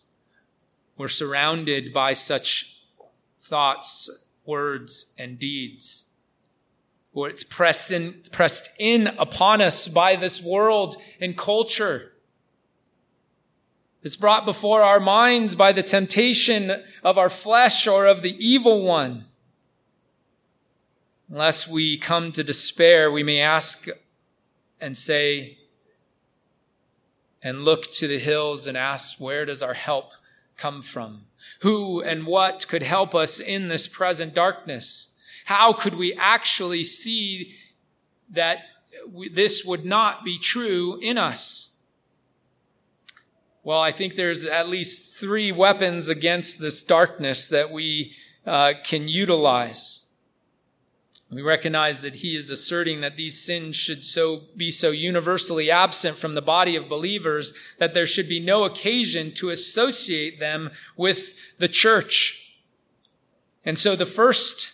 We're 0.97 1.09
surrounded 1.09 1.91
by 1.91 2.13
such 2.13 2.77
thoughts, 3.41 4.09
words, 4.45 5.07
and 5.19 5.37
deeds. 5.37 6.05
Or 7.13 7.27
it's 7.27 7.43
pressed 7.43 7.91
in, 7.91 8.21
pressed 8.31 8.69
in 8.79 9.07
upon 9.19 9.59
us 9.59 9.89
by 9.89 10.15
this 10.15 10.41
world 10.41 10.95
and 11.19 11.37
culture. 11.37 12.13
It's 14.01 14.15
brought 14.15 14.45
before 14.45 14.81
our 14.81 15.01
minds 15.01 15.55
by 15.55 15.73
the 15.73 15.83
temptation 15.83 16.71
of 17.03 17.17
our 17.17 17.27
flesh 17.27 17.85
or 17.85 18.05
of 18.05 18.21
the 18.21 18.37
evil 18.39 18.85
one. 18.85 19.25
Unless 21.29 21.67
we 21.67 21.97
come 21.97 22.31
to 22.31 22.45
despair, 22.45 23.11
we 23.11 23.23
may 23.23 23.41
ask 23.41 23.87
and 24.79 24.95
say, 24.95 25.57
and 27.45 27.63
look 27.63 27.83
to 27.91 28.07
the 28.07 28.17
hills 28.17 28.65
and 28.65 28.75
ask, 28.75 29.19
where 29.19 29.45
does 29.45 29.61
our 29.61 29.75
help 29.75 30.13
come 30.57 30.81
from? 30.81 31.25
Who 31.59 32.01
and 32.01 32.25
what 32.25 32.67
could 32.67 32.81
help 32.81 33.13
us 33.13 33.39
in 33.39 33.67
this 33.67 33.87
present 33.87 34.33
darkness? 34.33 35.15
How 35.45 35.71
could 35.71 35.93
we 35.93 36.15
actually 36.15 36.83
see 36.83 37.53
that 38.31 38.61
this 39.31 39.63
would 39.63 39.85
not 39.85 40.25
be 40.25 40.39
true 40.39 40.97
in 40.99 41.19
us? 41.19 41.75
Well, 43.63 43.79
I 43.79 43.91
think 43.91 44.15
there's 44.15 44.43
at 44.45 44.67
least 44.67 45.15
three 45.15 45.51
weapons 45.51 46.09
against 46.09 46.59
this 46.59 46.81
darkness 46.81 47.47
that 47.49 47.69
we 47.69 48.13
uh, 48.43 48.73
can 48.83 49.07
utilize. 49.07 50.04
We 51.31 51.41
recognize 51.41 52.01
that 52.01 52.17
he 52.17 52.35
is 52.35 52.49
asserting 52.49 53.01
that 53.01 53.17
these 53.17 53.41
sins 53.41 53.75
should 53.75 54.05
so 54.05 54.43
be 54.55 54.71
so 54.71 54.91
universally 54.91 55.71
absent 55.71 56.17
from 56.17 56.35
the 56.35 56.41
body 56.41 56.75
of 56.75 56.87
believers 56.87 57.53
that 57.79 57.93
there 57.93 58.07
should 58.07 58.29
be 58.29 58.39
no 58.39 58.63
occasion 58.63 59.33
to 59.33 59.49
associate 59.49 60.39
them 60.39 60.69
with 60.95 61.33
the 61.57 61.67
church. 61.67 62.55
And 63.65 63.77
so 63.79 63.93
the 63.93 64.05
first 64.05 64.73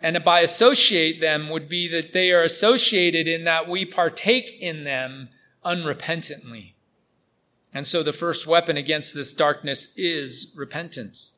and 0.00 0.22
by 0.24 0.40
associate 0.40 1.20
them 1.20 1.48
would 1.48 1.68
be 1.68 1.88
that 1.88 2.12
they 2.12 2.32
are 2.32 2.42
associated 2.42 3.28
in 3.28 3.44
that 3.44 3.68
we 3.68 3.84
partake 3.84 4.60
in 4.60 4.84
them 4.84 5.28
unrepentantly. 5.64 6.72
And 7.74 7.86
so 7.86 8.02
the 8.02 8.12
first 8.12 8.46
weapon 8.46 8.76
against 8.76 9.14
this 9.14 9.32
darkness 9.32 9.96
is 9.96 10.52
repentance. 10.56 11.32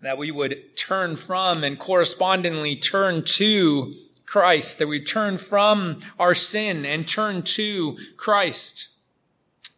That 0.00 0.18
we 0.18 0.30
would 0.30 0.76
turn 0.76 1.16
from 1.16 1.64
and 1.64 1.78
correspondingly 1.78 2.76
turn 2.76 3.22
to 3.22 3.94
Christ, 4.26 4.78
that 4.78 4.86
we 4.86 5.02
turn 5.02 5.38
from 5.38 6.00
our 6.18 6.34
sin 6.34 6.84
and 6.84 7.08
turn 7.08 7.42
to 7.42 7.96
Christ. 8.16 8.88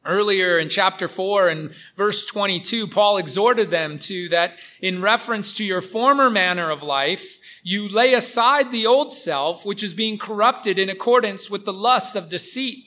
Earlier 0.05 0.59
in 0.59 0.69
chapter 0.69 1.09
4 1.09 1.49
and 1.49 1.71
verse 1.95 2.25
22, 2.25 2.87
Paul 2.87 3.19
exhorted 3.19 3.71
them 3.71 3.99
to 4.01 4.29
that 4.31 4.59
in 4.81 5.03
reference 5.03 5.53
to 5.55 5.65
your 5.65 5.83
former 5.83 6.31
manner 6.31 6.71
of 6.71 6.83
life, 6.83 7.39
you 7.63 7.89
lay 7.89 8.15
aside 8.15 8.73
the 8.73 8.87
old 8.87 9.13
self, 9.13 9.65
which 9.65 9.83
is 9.83 9.93
being 9.93 10.17
corrupted 10.17 10.79
in 10.79 10.89
accordance 10.89 11.51
with 11.51 11.65
the 11.65 11.73
lusts 11.73 12.17
of 12.17 12.31
deceit, 12.31 12.85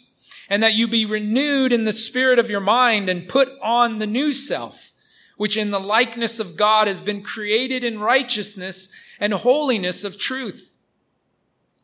and 0.49 0.61
that 0.63 0.73
you 0.73 0.87
be 0.87 1.05
renewed 1.05 1.71
in 1.71 1.85
the 1.85 1.93
spirit 1.93 2.39
of 2.39 2.49
your 2.49 2.59
mind 2.59 3.09
and 3.09 3.29
put 3.29 3.49
on 3.61 3.99
the 3.99 4.07
new 4.07 4.33
self 4.33 4.93
which 5.37 5.57
in 5.57 5.71
the 5.71 5.79
likeness 5.79 6.39
of 6.39 6.55
God 6.55 6.87
has 6.87 7.01
been 7.01 7.21
created 7.21 7.83
in 7.83 7.99
righteousness 7.99 8.89
and 9.19 9.33
holiness 9.33 10.03
of 10.03 10.17
truth. 10.17 10.73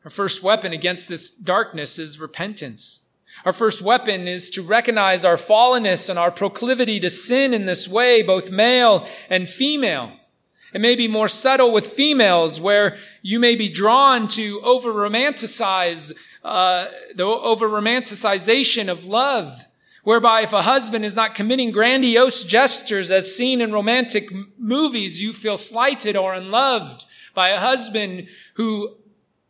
Our 0.04 0.12
first 0.12 0.44
weapon 0.44 0.72
against 0.72 1.10
this 1.10 1.30
darkness 1.30 2.00
is 2.00 2.20
repentance. 2.20 3.02
Our 3.46 3.54
first 3.54 3.82
weapon 3.82 4.28
is 4.28 4.50
to 4.52 4.62
recognize 4.62 5.24
our 5.24 5.38
fallenness 5.38 6.10
and 6.10 6.20
our 6.20 6.32
proclivity 6.32 7.00
to 7.00 7.10
sin 7.10 7.54
in 7.54 7.66
this 7.66 7.88
way, 7.88 8.22
both 8.22 8.52
male 8.52 9.08
and 9.30 9.48
female. 9.48 10.12
It 10.74 10.82
may 10.82 10.96
be 10.96 11.08
more 11.08 11.28
subtle 11.28 11.72
with 11.72 11.88
females 11.88 12.62
where 12.62 12.98
you 13.22 13.40
may 13.40 13.56
be 13.56 13.70
drawn 13.70 14.28
to 14.30 14.62
over 14.64 14.94
romanticize, 14.94 16.14
uh, 16.44 16.88
the 17.16 17.24
over 17.24 17.68
romanticization 17.68 18.88
of 18.90 19.06
love 19.06 19.66
whereby 20.04 20.42
if 20.42 20.54
a 20.54 20.62
husband 20.62 21.06
is 21.06 21.16
not 21.16 21.36
committing 21.36 21.72
grandiose 21.72 22.44
gestures 22.44 23.12
as 23.12 23.36
seen 23.36 23.62
in 23.62 23.72
romantic 23.72 24.30
movies, 24.58 25.22
you 25.22 25.34
feel 25.34 25.58
slighted 25.58 26.16
or 26.16 26.34
unloved 26.34 27.06
by 27.34 27.50
a 27.50 27.60
husband 27.60 28.28
who 28.56 28.96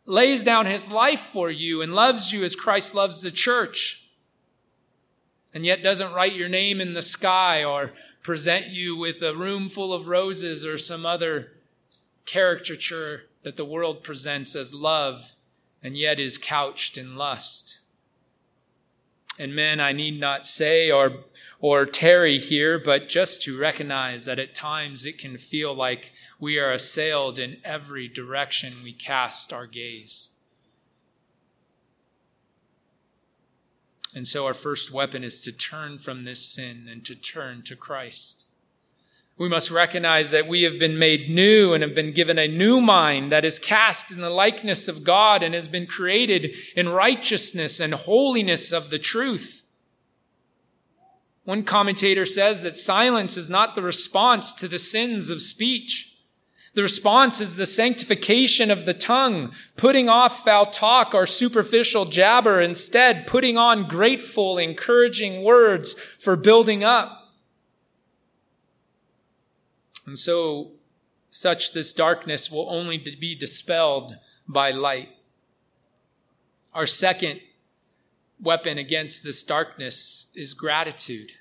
lays 0.06 0.42
down 0.42 0.66
his 0.66 0.90
life 0.90 1.20
for 1.20 1.50
you 1.50 1.82
and 1.82 1.94
loves 1.94 2.32
you 2.32 2.42
as 2.44 2.56
Christ 2.56 2.94
loves 2.94 3.22
the 3.22 3.30
church, 3.30 4.08
and 5.54 5.64
yet 5.64 5.82
doesn't 5.82 6.12
write 6.12 6.34
your 6.34 6.48
name 6.48 6.80
in 6.80 6.94
the 6.94 7.02
sky 7.02 7.64
or 7.64 7.92
present 8.22 8.68
you 8.68 8.96
with 8.96 9.22
a 9.22 9.34
room 9.34 9.68
full 9.68 9.92
of 9.92 10.08
roses 10.08 10.66
or 10.66 10.76
some 10.76 11.06
other 11.06 11.52
caricature 12.26 13.22
that 13.42 13.56
the 13.56 13.64
world 13.64 14.02
presents 14.02 14.54
as 14.54 14.74
love 14.74 15.32
and 15.82 15.96
yet 15.96 16.20
is 16.20 16.38
couched 16.38 16.98
in 16.98 17.16
lust. 17.16 17.79
And 19.40 19.56
men, 19.56 19.80
I 19.80 19.92
need 19.92 20.20
not 20.20 20.44
say 20.44 20.90
or, 20.90 21.24
or 21.60 21.86
tarry 21.86 22.38
here, 22.38 22.78
but 22.78 23.08
just 23.08 23.40
to 23.44 23.58
recognize 23.58 24.26
that 24.26 24.38
at 24.38 24.54
times 24.54 25.06
it 25.06 25.16
can 25.16 25.38
feel 25.38 25.72
like 25.72 26.12
we 26.38 26.58
are 26.58 26.72
assailed 26.72 27.38
in 27.38 27.56
every 27.64 28.06
direction 28.06 28.74
we 28.84 28.92
cast 28.92 29.50
our 29.50 29.66
gaze. 29.66 30.28
And 34.14 34.28
so 34.28 34.44
our 34.44 34.52
first 34.52 34.92
weapon 34.92 35.24
is 35.24 35.40
to 35.40 35.52
turn 35.52 35.96
from 35.96 36.20
this 36.22 36.44
sin 36.44 36.86
and 36.90 37.02
to 37.06 37.14
turn 37.14 37.62
to 37.62 37.76
Christ. 37.76 38.46
We 39.40 39.48
must 39.48 39.70
recognize 39.70 40.32
that 40.32 40.46
we 40.46 40.64
have 40.64 40.78
been 40.78 40.98
made 40.98 41.30
new 41.30 41.72
and 41.72 41.82
have 41.82 41.94
been 41.94 42.12
given 42.12 42.38
a 42.38 42.46
new 42.46 42.78
mind 42.78 43.32
that 43.32 43.42
is 43.42 43.58
cast 43.58 44.12
in 44.12 44.20
the 44.20 44.28
likeness 44.28 44.86
of 44.86 45.02
God 45.02 45.42
and 45.42 45.54
has 45.54 45.66
been 45.66 45.86
created 45.86 46.54
in 46.76 46.90
righteousness 46.90 47.80
and 47.80 47.94
holiness 47.94 48.70
of 48.70 48.90
the 48.90 48.98
truth. 48.98 49.64
One 51.44 51.62
commentator 51.62 52.26
says 52.26 52.62
that 52.64 52.76
silence 52.76 53.38
is 53.38 53.48
not 53.48 53.74
the 53.74 53.80
response 53.80 54.52
to 54.52 54.68
the 54.68 54.78
sins 54.78 55.30
of 55.30 55.40
speech. 55.40 56.14
The 56.74 56.82
response 56.82 57.40
is 57.40 57.56
the 57.56 57.64
sanctification 57.64 58.70
of 58.70 58.84
the 58.84 58.92
tongue, 58.92 59.54
putting 59.74 60.10
off 60.10 60.44
foul 60.44 60.66
talk 60.66 61.14
or 61.14 61.24
superficial 61.24 62.04
jabber, 62.04 62.60
instead 62.60 63.26
putting 63.26 63.56
on 63.56 63.88
grateful, 63.88 64.58
encouraging 64.58 65.42
words 65.42 65.94
for 66.18 66.36
building 66.36 66.84
up. 66.84 67.19
And 70.10 70.18
so, 70.18 70.72
such 71.30 71.72
this 71.72 71.92
darkness 71.92 72.50
will 72.50 72.68
only 72.68 72.98
be 72.98 73.36
dispelled 73.36 74.16
by 74.48 74.72
light. 74.72 75.10
Our 76.74 76.84
second 76.84 77.38
weapon 78.42 78.76
against 78.76 79.22
this 79.22 79.44
darkness 79.44 80.32
is 80.34 80.52
gratitude. 80.52 81.34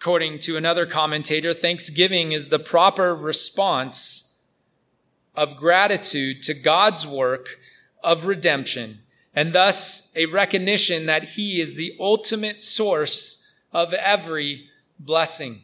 According 0.00 0.40
to 0.40 0.56
another 0.56 0.86
commentator, 0.86 1.54
thanksgiving 1.54 2.32
is 2.32 2.48
the 2.48 2.58
proper 2.58 3.14
response 3.14 4.34
of 5.36 5.56
gratitude 5.56 6.42
to 6.42 6.52
God's 6.52 7.06
work 7.06 7.60
of 8.02 8.26
redemption, 8.26 9.02
and 9.36 9.52
thus 9.52 10.10
a 10.16 10.26
recognition 10.26 11.06
that 11.06 11.36
He 11.36 11.60
is 11.60 11.76
the 11.76 11.94
ultimate 12.00 12.60
source 12.60 13.48
of 13.72 13.94
every 13.94 14.68
blessing. 14.98 15.62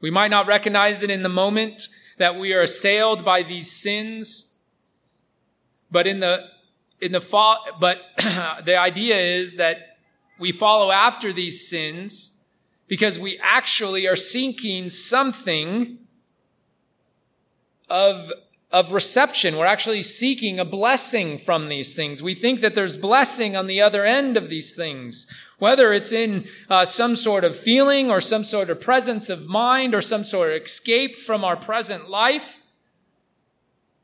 We 0.00 0.10
might 0.10 0.30
not 0.30 0.46
recognize 0.46 1.02
it 1.02 1.10
in 1.10 1.22
the 1.22 1.28
moment 1.28 1.88
that 2.18 2.38
we 2.38 2.52
are 2.52 2.62
assailed 2.62 3.24
by 3.24 3.42
these 3.42 3.70
sins, 3.70 4.54
but 5.90 6.06
in 6.06 6.20
the 6.20 6.48
in 7.00 7.12
the 7.12 7.20
fall, 7.20 7.64
but 7.80 7.98
the 8.18 8.76
idea 8.76 9.16
is 9.16 9.56
that 9.56 9.96
we 10.38 10.52
follow 10.52 10.90
after 10.90 11.32
these 11.32 11.68
sins 11.68 12.32
because 12.88 13.18
we 13.18 13.40
actually 13.42 14.06
are 14.06 14.16
seeking 14.16 14.88
something 14.88 15.98
of, 17.88 18.32
of 18.72 18.92
reception. 18.92 19.56
We're 19.56 19.66
actually 19.66 20.02
seeking 20.02 20.60
a 20.60 20.64
blessing 20.64 21.38
from 21.38 21.68
these 21.68 21.96
things. 21.96 22.22
We 22.22 22.34
think 22.34 22.60
that 22.60 22.74
there's 22.74 22.96
blessing 22.96 23.56
on 23.56 23.66
the 23.66 23.80
other 23.80 24.04
end 24.04 24.36
of 24.36 24.48
these 24.48 24.74
things, 24.74 25.26
whether 25.58 25.92
it's 25.92 26.12
in 26.12 26.46
uh, 26.68 26.84
some 26.84 27.16
sort 27.16 27.44
of 27.44 27.56
feeling 27.56 28.10
or 28.10 28.20
some 28.20 28.44
sort 28.44 28.70
of 28.70 28.80
presence 28.80 29.28
of 29.28 29.48
mind 29.48 29.94
or 29.94 30.00
some 30.00 30.22
sort 30.22 30.52
of 30.52 30.62
escape 30.62 31.16
from 31.16 31.44
our 31.44 31.56
present 31.56 32.08
life. 32.08 32.60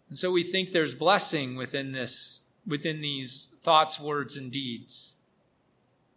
And 0.09 0.19
so 0.19 0.33
we 0.33 0.43
think 0.43 0.73
there's 0.73 0.95
blessing 0.95 1.57
within 1.57 1.93
this, 1.93 2.43
within 2.67 3.01
these 3.01 3.47
thoughts, 3.61 4.01
words, 4.01 4.37
and 4.37 4.51
deeds. 4.51 5.15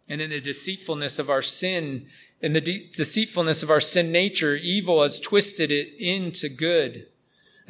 And 0.08 0.20
in 0.20 0.30
the 0.30 0.40
deceitfulness 0.40 1.20
of 1.20 1.30
our 1.30 1.42
sin, 1.42 2.06
in 2.40 2.52
the 2.52 2.60
de- 2.60 2.90
deceitfulness 2.92 3.62
of 3.62 3.70
our 3.70 3.80
sin 3.80 4.10
nature, 4.10 4.56
evil 4.56 5.02
has 5.02 5.20
twisted 5.20 5.70
it 5.70 5.94
into 5.98 6.48
good. 6.48 7.06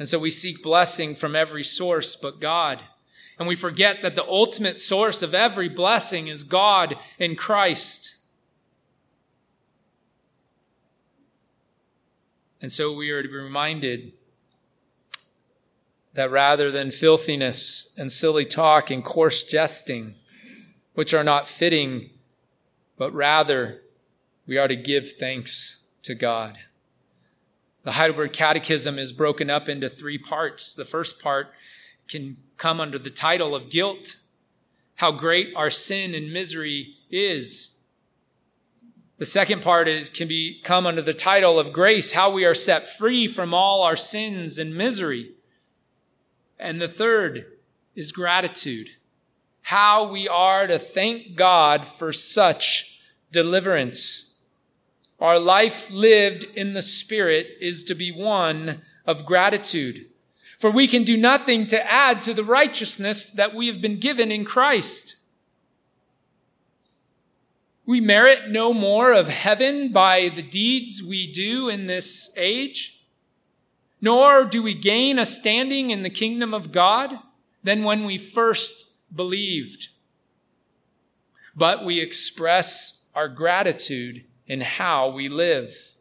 And 0.01 0.09
so 0.09 0.17
we 0.17 0.31
seek 0.31 0.63
blessing 0.63 1.13
from 1.13 1.35
every 1.35 1.63
source 1.63 2.15
but 2.15 2.39
God. 2.39 2.81
And 3.37 3.47
we 3.47 3.55
forget 3.55 4.01
that 4.01 4.15
the 4.15 4.25
ultimate 4.25 4.79
source 4.79 5.21
of 5.21 5.35
every 5.35 5.69
blessing 5.69 6.25
is 6.25 6.41
God 6.41 6.97
in 7.19 7.35
Christ. 7.35 8.15
And 12.63 12.71
so 12.71 12.91
we 12.91 13.11
are 13.11 13.21
to 13.21 13.29
be 13.29 13.35
reminded 13.35 14.13
that 16.15 16.31
rather 16.31 16.71
than 16.71 16.89
filthiness 16.89 17.93
and 17.95 18.11
silly 18.11 18.43
talk 18.43 18.89
and 18.89 19.05
coarse 19.05 19.43
jesting, 19.43 20.15
which 20.95 21.13
are 21.13 21.23
not 21.23 21.47
fitting, 21.47 22.09
but 22.97 23.13
rather 23.13 23.83
we 24.47 24.57
are 24.57 24.67
to 24.67 24.75
give 24.75 25.11
thanks 25.11 25.83
to 26.01 26.15
God. 26.15 26.57
The 27.83 27.93
Heidelberg 27.93 28.31
Catechism 28.33 28.99
is 28.99 29.11
broken 29.11 29.49
up 29.49 29.67
into 29.67 29.89
three 29.89 30.17
parts. 30.17 30.75
The 30.75 30.85
first 30.85 31.21
part 31.21 31.51
can 32.07 32.37
come 32.57 32.79
under 32.79 32.99
the 32.99 33.09
title 33.09 33.55
of 33.55 33.69
guilt, 33.69 34.17
how 34.95 35.11
great 35.11 35.53
our 35.55 35.71
sin 35.71 36.13
and 36.13 36.31
misery 36.31 36.95
is. 37.09 37.77
The 39.17 39.25
second 39.25 39.61
part 39.61 39.87
is 39.87 40.09
can 40.09 40.27
be 40.27 40.61
come 40.63 40.85
under 40.85 41.01
the 41.01 41.13
title 41.13 41.59
of 41.59 41.73
grace, 41.73 42.11
how 42.11 42.29
we 42.31 42.45
are 42.45 42.53
set 42.53 42.87
free 42.87 43.27
from 43.27 43.53
all 43.53 43.81
our 43.81 43.95
sins 43.95 44.59
and 44.59 44.75
misery. 44.75 45.31
And 46.59 46.79
the 46.79 46.87
third 46.87 47.45
is 47.95 48.11
gratitude, 48.11 48.89
how 49.63 50.07
we 50.07 50.27
are 50.27 50.67
to 50.67 50.77
thank 50.77 51.35
God 51.35 51.87
for 51.87 52.11
such 52.13 53.01
deliverance. 53.31 54.30
Our 55.21 55.37
life 55.37 55.91
lived 55.91 56.45
in 56.55 56.73
the 56.73 56.81
Spirit 56.81 57.57
is 57.61 57.83
to 57.83 57.93
be 57.93 58.11
one 58.11 58.81
of 59.05 59.23
gratitude. 59.23 60.07
For 60.57 60.71
we 60.71 60.87
can 60.87 61.03
do 61.03 61.15
nothing 61.15 61.67
to 61.67 61.91
add 61.91 62.21
to 62.21 62.33
the 62.33 62.43
righteousness 62.43 63.29
that 63.29 63.53
we 63.53 63.67
have 63.67 63.79
been 63.79 63.99
given 63.99 64.31
in 64.31 64.43
Christ. 64.43 65.17
We 67.85 68.01
merit 68.01 68.49
no 68.49 68.73
more 68.73 69.13
of 69.13 69.27
heaven 69.27 69.91
by 69.91 70.29
the 70.29 70.41
deeds 70.41 71.03
we 71.03 71.31
do 71.31 71.69
in 71.69 71.85
this 71.85 72.31
age, 72.35 73.03
nor 74.01 74.43
do 74.45 74.63
we 74.63 74.73
gain 74.73 75.19
a 75.19 75.25
standing 75.25 75.91
in 75.91 76.01
the 76.01 76.09
kingdom 76.09 76.51
of 76.51 76.71
God 76.71 77.13
than 77.63 77.83
when 77.83 78.05
we 78.05 78.17
first 78.17 78.91
believed. 79.15 79.89
But 81.55 81.85
we 81.85 81.99
express 81.99 83.05
our 83.13 83.27
gratitude 83.27 84.23
in 84.51 84.59
how 84.59 85.07
we 85.07 85.29
live. 85.29 85.93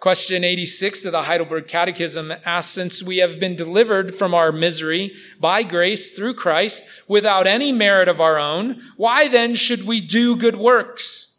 Question 0.00 0.44
86 0.44 1.04
of 1.04 1.12
the 1.12 1.24
Heidelberg 1.24 1.68
Catechism 1.68 2.32
asks, 2.46 2.72
since 2.72 3.02
we 3.02 3.18
have 3.18 3.38
been 3.38 3.54
delivered 3.54 4.14
from 4.14 4.32
our 4.32 4.50
misery 4.50 5.12
by 5.38 5.62
grace 5.62 6.12
through 6.12 6.32
Christ 6.32 6.84
without 7.06 7.46
any 7.46 7.70
merit 7.70 8.08
of 8.08 8.18
our 8.18 8.38
own, 8.38 8.80
why 8.96 9.28
then 9.28 9.56
should 9.56 9.86
we 9.86 10.00
do 10.00 10.36
good 10.36 10.56
works? 10.56 11.38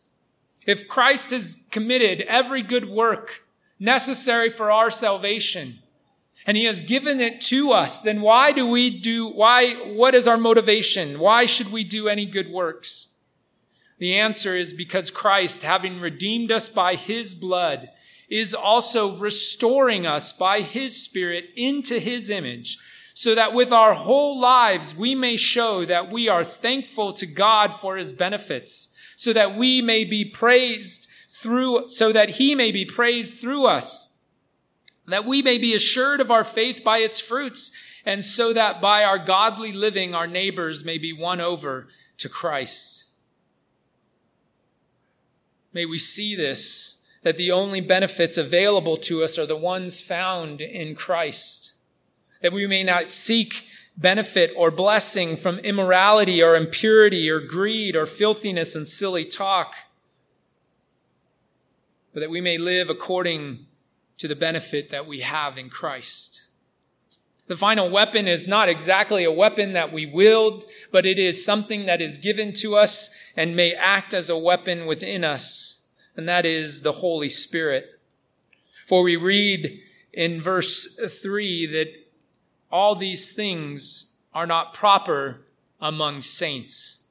If 0.68 0.88
Christ 0.88 1.32
has 1.32 1.58
committed 1.72 2.22
every 2.28 2.62
good 2.62 2.88
work 2.88 3.44
necessary 3.80 4.52
for 4.52 4.70
our 4.70 4.92
salvation, 4.92 5.80
and 6.46 6.56
he 6.56 6.66
has 6.66 6.82
given 6.82 7.20
it 7.20 7.42
to 7.42 7.72
us, 7.72 8.04
then 8.04 8.22
why 8.22 8.52
do 8.52 8.68
we 8.68 8.92
do, 8.92 9.28
why, 9.28 9.74
what 9.74 10.14
is 10.14 10.28
our 10.28 10.38
motivation? 10.38 11.18
Why 11.18 11.46
should 11.46 11.72
we 11.72 11.84
do 11.84 12.08
any 12.08 12.28
good 12.28 12.52
works? 12.52 13.15
The 13.98 14.16
answer 14.16 14.56
is 14.56 14.74
because 14.74 15.10
Christ, 15.10 15.64
having 15.64 16.00
redeemed 16.00 16.52
us 16.52 16.68
by 16.70 16.96
his 16.96 17.34
blood, 17.34 17.90
is 18.30 18.54
also 18.54 19.18
restoring 19.18 20.06
us 20.06 20.34
by 20.34 20.62
his 20.62 21.02
spirit 21.02 21.46
into 21.56 22.00
his 22.00 22.30
image, 22.30 22.78
so 23.14 23.36
that 23.36 23.54
with 23.54 23.72
our 23.72 23.94
whole 23.94 24.40
lives 24.40 24.96
we 24.96 25.16
may 25.16 25.38
show 25.38 25.86
that 25.86 26.12
we 26.12 26.28
are 26.28 26.44
thankful 26.44 27.14
to 27.14 27.26
God 27.26 27.74
for 27.74 27.96
his 27.96 28.14
benefits, 28.14 28.90
so 29.16 29.32
that 29.32 29.56
we 29.56 29.82
may 29.82 30.04
be 30.04 30.26
praised 30.26 31.08
through, 31.30 31.88
so 31.88 32.12
that 32.12 32.32
he 32.32 32.56
may 32.56 32.72
be 32.72 32.84
praised 32.84 33.40
through 33.40 33.66
us, 33.66 34.14
that 35.08 35.26
we 35.26 35.42
may 35.42 35.58
be 35.58 35.74
assured 35.74 36.20
of 36.20 36.32
our 36.32 36.44
faith 36.44 36.84
by 36.84 36.98
its 36.98 37.20
fruits, 37.20 37.72
and 38.04 38.24
so 38.24 38.52
that 38.52 38.82
by 38.82 39.04
our 39.04 39.20
godly 39.20 39.72
living 39.72 40.14
our 40.14 40.28
neighbors 40.28 40.84
may 40.84 40.98
be 40.98 41.14
won 41.14 41.40
over 41.40 41.88
to 42.18 42.28
Christ. 42.28 43.05
May 45.76 45.86
we 45.86 45.98
see 45.98 46.36
this, 46.36 47.00
that 47.24 47.36
the 47.36 47.52
only 47.52 47.82
benefits 47.82 48.38
available 48.38 48.96
to 48.96 49.26
us 49.26 49.38
are 49.38 49.46
the 49.46 49.58
ones 49.58 50.00
found 50.00 50.62
in 50.62 50.96
Christ. 50.96 51.74
That 52.42 52.54
we 52.54 52.66
may 52.66 52.82
not 52.82 53.08
seek 53.08 53.66
benefit 53.98 54.54
or 54.56 54.72
blessing 54.72 55.36
from 55.36 55.60
immorality 55.60 56.42
or 56.42 56.56
impurity 56.56 57.30
or 57.30 57.42
greed 57.42 57.94
or 57.94 58.06
filthiness 58.06 58.74
and 58.74 58.88
silly 58.88 59.26
talk, 59.26 59.76
but 62.14 62.22
that 62.22 62.30
we 62.30 62.40
may 62.40 62.58
live 62.58 62.90
according 62.90 63.66
to 64.18 64.30
the 64.30 64.36
benefit 64.36 64.88
that 64.90 65.06
we 65.06 65.20
have 65.20 65.58
in 65.58 65.70
Christ. 65.70 66.45
The 67.48 67.58
final 67.58 67.90
weapon 67.90 68.28
is 68.28 68.48
not 68.48 68.70
exactly 68.70 69.24
a 69.24 69.32
weapon 69.32 69.74
that 69.74 69.94
we 69.94 70.06
wield, 70.06 70.66
but 70.92 71.06
it 71.06 71.20
is 71.20 71.46
something 71.46 71.86
that 71.86 72.02
is 72.02 72.18
given 72.18 72.54
to 72.54 72.76
us 72.76 73.12
and 73.36 73.56
may 73.56 73.74
act 73.74 74.14
as 74.14 74.30
a 74.30 74.38
weapon 74.38 74.88
within 74.88 75.24
us, 75.24 75.82
and 76.16 76.28
that 76.28 76.46
is 76.46 76.82
the 76.82 76.94
Holy 76.94 77.30
Spirit. 77.30 78.00
For 78.88 79.04
we 79.04 79.16
read 79.16 79.80
in 80.12 80.42
verse 80.42 80.96
3 80.96 81.68
that 81.68 81.94
all 82.72 82.96
these 82.96 83.32
things 83.32 84.16
are 84.34 84.48
not 84.48 84.74
proper 84.74 85.42
among 85.80 86.22
saints. 86.22 87.04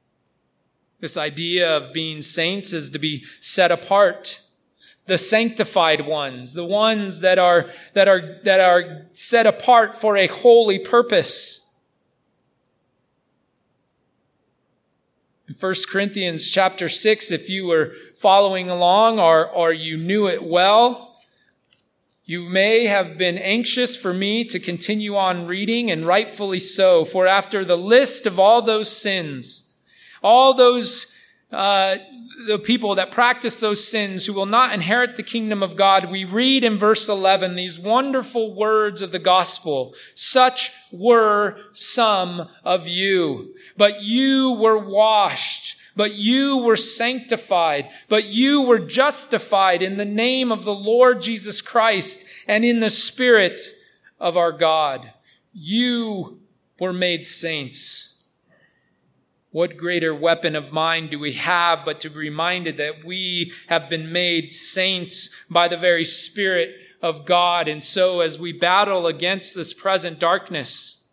This 1.00 1.16
idea 1.16 1.76
of 1.76 1.92
being 1.92 2.22
saints 2.22 2.72
is 2.72 2.90
to 2.90 2.98
be 2.98 3.24
set 3.38 3.70
apart 3.70 4.40
the 5.06 5.18
sanctified 5.18 6.06
ones, 6.06 6.54
the 6.54 6.64
ones 6.64 7.20
that 7.20 7.38
are, 7.38 7.70
that 7.92 8.08
are, 8.08 8.40
that 8.44 8.60
are 8.60 9.06
set 9.12 9.46
apart 9.46 9.96
for 9.96 10.16
a 10.16 10.26
holy 10.26 10.78
purpose. 10.78 11.68
In 15.46 15.54
1 15.54 15.74
Corinthians 15.90 16.50
chapter 16.50 16.88
6, 16.88 17.30
if 17.30 17.50
you 17.50 17.66
were 17.66 17.92
following 18.16 18.70
along 18.70 19.20
or, 19.20 19.46
or 19.46 19.72
you 19.72 19.98
knew 19.98 20.26
it 20.26 20.42
well, 20.42 21.14
you 22.24 22.48
may 22.48 22.86
have 22.86 23.18
been 23.18 23.36
anxious 23.36 23.94
for 23.94 24.14
me 24.14 24.44
to 24.44 24.58
continue 24.58 25.14
on 25.14 25.46
reading, 25.46 25.90
and 25.90 26.06
rightfully 26.06 26.60
so, 26.60 27.04
for 27.04 27.26
after 27.26 27.66
the 27.66 27.76
list 27.76 28.24
of 28.24 28.40
all 28.40 28.62
those 28.62 28.90
sins, 28.90 29.70
all 30.22 30.54
those 30.54 31.13
uh, 31.52 31.96
the 32.46 32.58
people 32.58 32.96
that 32.96 33.10
practice 33.10 33.60
those 33.60 33.86
sins 33.86 34.26
who 34.26 34.32
will 34.32 34.46
not 34.46 34.72
inherit 34.72 35.16
the 35.16 35.22
kingdom 35.22 35.62
of 35.62 35.76
God, 35.76 36.10
we 36.10 36.24
read 36.24 36.64
in 36.64 36.76
verse 36.76 37.08
11 37.08 37.54
these 37.54 37.78
wonderful 37.78 38.54
words 38.54 39.02
of 39.02 39.12
the 39.12 39.18
gospel. 39.18 39.94
Such 40.14 40.72
were 40.90 41.58
some 41.72 42.48
of 42.64 42.88
you, 42.88 43.54
but 43.76 44.02
you 44.02 44.52
were 44.52 44.78
washed, 44.78 45.76
but 45.94 46.14
you 46.14 46.58
were 46.58 46.76
sanctified, 46.76 47.88
but 48.08 48.24
you 48.24 48.62
were 48.62 48.80
justified 48.80 49.82
in 49.82 49.96
the 49.96 50.04
name 50.04 50.50
of 50.50 50.64
the 50.64 50.74
Lord 50.74 51.22
Jesus 51.22 51.60
Christ 51.60 52.24
and 52.48 52.64
in 52.64 52.80
the 52.80 52.90
spirit 52.90 53.60
of 54.18 54.36
our 54.36 54.52
God. 54.52 55.12
You 55.52 56.40
were 56.80 56.92
made 56.92 57.24
saints. 57.24 58.13
What 59.54 59.76
greater 59.76 60.12
weapon 60.12 60.56
of 60.56 60.72
mind 60.72 61.10
do 61.10 61.18
we 61.20 61.34
have 61.34 61.84
but 61.84 62.00
to 62.00 62.10
be 62.10 62.16
reminded 62.16 62.76
that 62.78 63.04
we 63.04 63.52
have 63.68 63.88
been 63.88 64.10
made 64.10 64.50
saints 64.50 65.30
by 65.48 65.68
the 65.68 65.76
very 65.76 66.04
Spirit 66.04 66.74
of 67.00 67.24
God? 67.24 67.68
And 67.68 67.84
so 67.84 68.18
as 68.18 68.36
we 68.36 68.52
battle 68.52 69.06
against 69.06 69.54
this 69.54 69.72
present 69.72 70.18
darkness, 70.18 71.04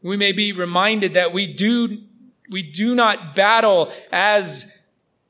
we 0.00 0.16
may 0.16 0.32
be 0.32 0.52
reminded 0.52 1.12
that 1.12 1.34
we 1.34 1.46
do, 1.46 1.98
we 2.50 2.62
do 2.62 2.94
not 2.94 3.34
battle 3.34 3.92
as 4.10 4.80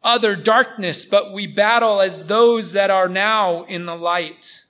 other 0.05 0.37
darkness, 0.37 1.05
but 1.05 1.33
we 1.33 1.49
battle 1.49 2.01
as 2.01 2.27
those 2.27 2.75
that 2.75 2.91
are 2.91 3.09
now 3.09 3.65
in 3.65 3.87
the 3.87 3.97
light. 3.97 4.63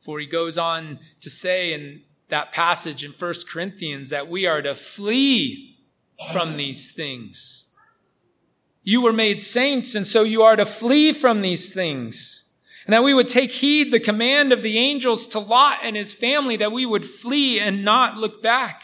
For 0.00 0.18
he 0.20 0.24
goes 0.24 0.56
on 0.56 1.00
to 1.20 1.28
say 1.28 1.74
in 1.74 2.00
that 2.34 2.50
passage 2.50 3.04
in 3.04 3.12
1 3.12 3.32
Corinthians 3.48 4.10
that 4.10 4.28
we 4.28 4.44
are 4.44 4.60
to 4.60 4.74
flee 4.74 5.78
from 6.32 6.56
these 6.56 6.90
things. 6.90 7.68
You 8.82 9.02
were 9.02 9.12
made 9.12 9.40
saints, 9.40 9.94
and 9.94 10.04
so 10.04 10.24
you 10.24 10.42
are 10.42 10.56
to 10.56 10.66
flee 10.66 11.12
from 11.12 11.42
these 11.42 11.72
things. 11.72 12.52
And 12.86 12.92
that 12.92 13.04
we 13.04 13.14
would 13.14 13.28
take 13.28 13.52
heed 13.52 13.92
the 13.92 14.00
command 14.00 14.52
of 14.52 14.62
the 14.62 14.78
angels 14.78 15.28
to 15.28 15.38
Lot 15.38 15.78
and 15.84 15.94
his 15.94 16.12
family, 16.12 16.56
that 16.56 16.72
we 16.72 16.84
would 16.84 17.06
flee 17.06 17.60
and 17.60 17.84
not 17.84 18.16
look 18.16 18.42
back. 18.42 18.82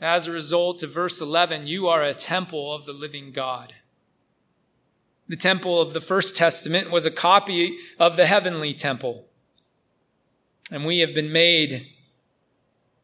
As 0.00 0.26
a 0.26 0.32
result 0.32 0.82
of 0.82 0.92
verse 0.92 1.20
11, 1.20 1.68
you 1.68 1.86
are 1.86 2.02
a 2.02 2.14
temple 2.14 2.74
of 2.74 2.84
the 2.84 2.92
living 2.92 3.30
God. 3.30 3.74
The 5.28 5.36
temple 5.36 5.80
of 5.80 5.92
the 5.92 6.00
First 6.00 6.34
Testament 6.34 6.90
was 6.90 7.06
a 7.06 7.12
copy 7.12 7.78
of 8.00 8.16
the 8.16 8.26
heavenly 8.26 8.74
temple. 8.74 9.29
And 10.70 10.84
we 10.84 11.00
have 11.00 11.12
been 11.12 11.32
made 11.32 11.88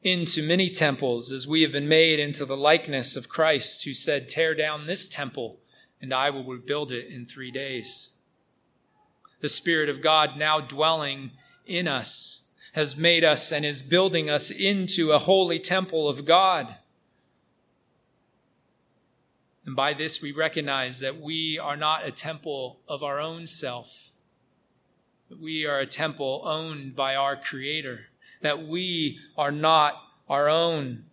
into 0.03 0.47
many 0.47 0.69
temples 0.69 1.33
as 1.33 1.49
we 1.49 1.63
have 1.63 1.73
been 1.73 1.89
made 1.89 2.21
into 2.21 2.45
the 2.45 2.57
likeness 2.57 3.17
of 3.17 3.29
Christ, 3.29 3.85
who 3.85 3.93
said, 3.93 4.29
Tear 4.29 4.55
down 4.55 4.87
this 4.87 5.09
temple, 5.09 5.59
and 6.01 6.15
I 6.15 6.31
will 6.31 6.45
rebuild 6.45 6.93
it 6.93 7.09
in 7.09 7.25
three 7.25 7.51
days. 7.51 8.13
The 9.41 9.49
Spirit 9.49 9.89
of 9.89 10.01
God 10.01 10.37
now 10.37 10.61
dwelling 10.61 11.33
in 11.67 11.89
us 11.89 12.47
has 12.75 12.97
made 12.97 13.25
us 13.25 13.51
and 13.51 13.65
is 13.65 13.83
building 13.83 14.31
us 14.31 14.51
into 14.51 15.11
a 15.11 15.19
holy 15.19 15.59
temple 15.59 16.09
of 16.09 16.25
God. 16.25 16.77
And 19.65 19.75
by 19.75 19.95
this, 19.95 20.23
we 20.23 20.31
recognize 20.31 21.01
that 21.01 21.21
we 21.21 21.59
are 21.59 21.77
not 21.77 22.07
a 22.07 22.13
temple 22.13 22.79
of 22.87 23.03
our 23.03 23.19
own 23.19 23.47
self, 23.47 24.13
but 25.29 25.41
we 25.41 25.67
are 25.67 25.81
a 25.81 25.87
temple 25.87 26.43
owned 26.45 26.95
by 26.95 27.17
our 27.17 27.37
Creator, 27.37 28.07
that 28.43 28.67
we 28.67 29.19
are 29.37 29.51
not 29.51 30.01
our 30.29 30.49
own, 30.49 31.05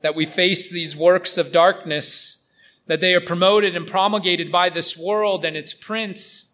that 0.00 0.14
we 0.14 0.26
face 0.26 0.68
these 0.68 0.96
works 0.96 1.38
of 1.38 1.52
darkness, 1.52 2.48
that 2.86 3.00
they 3.00 3.14
are 3.14 3.20
promoted 3.20 3.76
and 3.76 3.86
promulgated 3.86 4.50
by 4.50 4.68
this 4.68 4.96
world 4.96 5.44
and 5.44 5.56
its 5.56 5.72
prince, 5.72 6.52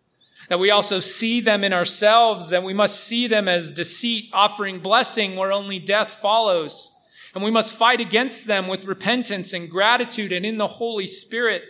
that 0.48 0.60
we 0.60 0.70
also 0.70 1.00
see 1.00 1.40
them 1.40 1.64
in 1.64 1.72
ourselves, 1.72 2.52
and 2.52 2.64
we 2.64 2.74
must 2.74 3.02
see 3.04 3.26
them 3.26 3.48
as 3.48 3.70
deceit 3.70 4.28
offering 4.32 4.80
blessing 4.80 5.36
where 5.36 5.52
only 5.52 5.78
death 5.78 6.10
follows. 6.10 6.92
And 7.34 7.42
we 7.42 7.50
must 7.50 7.74
fight 7.74 8.00
against 8.00 8.46
them 8.46 8.68
with 8.68 8.86
repentance 8.86 9.52
and 9.52 9.70
gratitude 9.70 10.32
and 10.32 10.46
in 10.46 10.56
the 10.56 10.66
Holy 10.66 11.06
Spirit, 11.06 11.64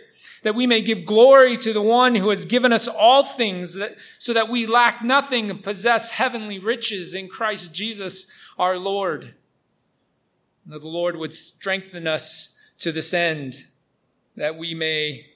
that 0.47 0.55
we 0.55 0.65
may 0.65 0.81
give 0.81 1.05
glory 1.05 1.57
to 1.57 1.73
the 1.73 1.81
one 1.81 2.15
who 2.15 2.29
has 2.29 2.45
given 2.45 2.71
us 2.71 2.87
all 2.87 3.23
things, 3.23 3.73
that, 3.73 3.97
so 4.17 4.31
that 4.33 4.49
we 4.49 4.65
lack 4.65 5.03
nothing 5.03 5.51
and 5.51 5.61
possess 5.61 6.11
heavenly 6.11 6.57
riches 6.57 7.13
in 7.13 7.27
Christ 7.27 7.73
Jesus 7.73 8.27
our 8.57 8.77
Lord. 8.77 9.35
And 10.63 10.73
that 10.73 10.79
the 10.79 10.87
Lord 10.87 11.17
would 11.17 11.33
strengthen 11.33 12.07
us 12.07 12.55
to 12.79 12.91
this 12.91 13.13
end, 13.13 13.65
that 14.35 14.57
we 14.57 14.73
may, 14.73 15.27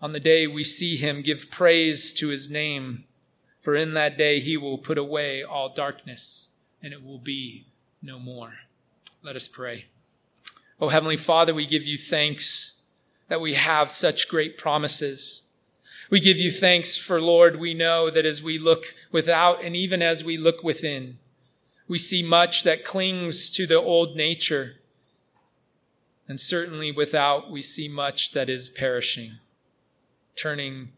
on 0.00 0.10
the 0.10 0.20
day 0.20 0.46
we 0.46 0.62
see 0.62 0.96
him, 0.96 1.20
give 1.20 1.50
praise 1.50 2.12
to 2.12 2.28
his 2.28 2.48
name. 2.48 3.04
For 3.60 3.74
in 3.74 3.94
that 3.94 4.16
day 4.16 4.38
he 4.38 4.56
will 4.56 4.78
put 4.78 4.98
away 4.98 5.42
all 5.42 5.68
darkness, 5.74 6.50
and 6.82 6.92
it 6.92 7.04
will 7.04 7.18
be 7.18 7.66
no 8.00 8.18
more. 8.18 8.54
Let 9.22 9.36
us 9.36 9.48
pray. 9.48 9.86
Oh, 10.80 10.88
Heavenly 10.88 11.16
Father, 11.16 11.52
we 11.52 11.66
give 11.66 11.86
you 11.86 11.98
thanks 11.98 12.79
that 13.30 13.40
we 13.40 13.54
have 13.54 13.88
such 13.88 14.28
great 14.28 14.58
promises. 14.58 15.44
We 16.10 16.18
give 16.18 16.38
you 16.38 16.50
thanks 16.50 16.96
for, 16.96 17.20
Lord, 17.22 17.60
we 17.60 17.74
know 17.74 18.10
that 18.10 18.26
as 18.26 18.42
we 18.42 18.58
look 18.58 18.92
without 19.12 19.62
and 19.62 19.76
even 19.76 20.02
as 20.02 20.24
we 20.24 20.36
look 20.36 20.64
within, 20.64 21.18
we 21.86 21.96
see 21.96 22.24
much 22.24 22.64
that 22.64 22.84
clings 22.84 23.48
to 23.50 23.68
the 23.68 23.80
old 23.80 24.16
nature. 24.16 24.80
And 26.26 26.40
certainly 26.40 26.90
without, 26.90 27.52
we 27.52 27.62
see 27.62 27.86
much 27.86 28.32
that 28.32 28.50
is 28.50 28.68
perishing, 28.68 29.34
turning 30.34 30.88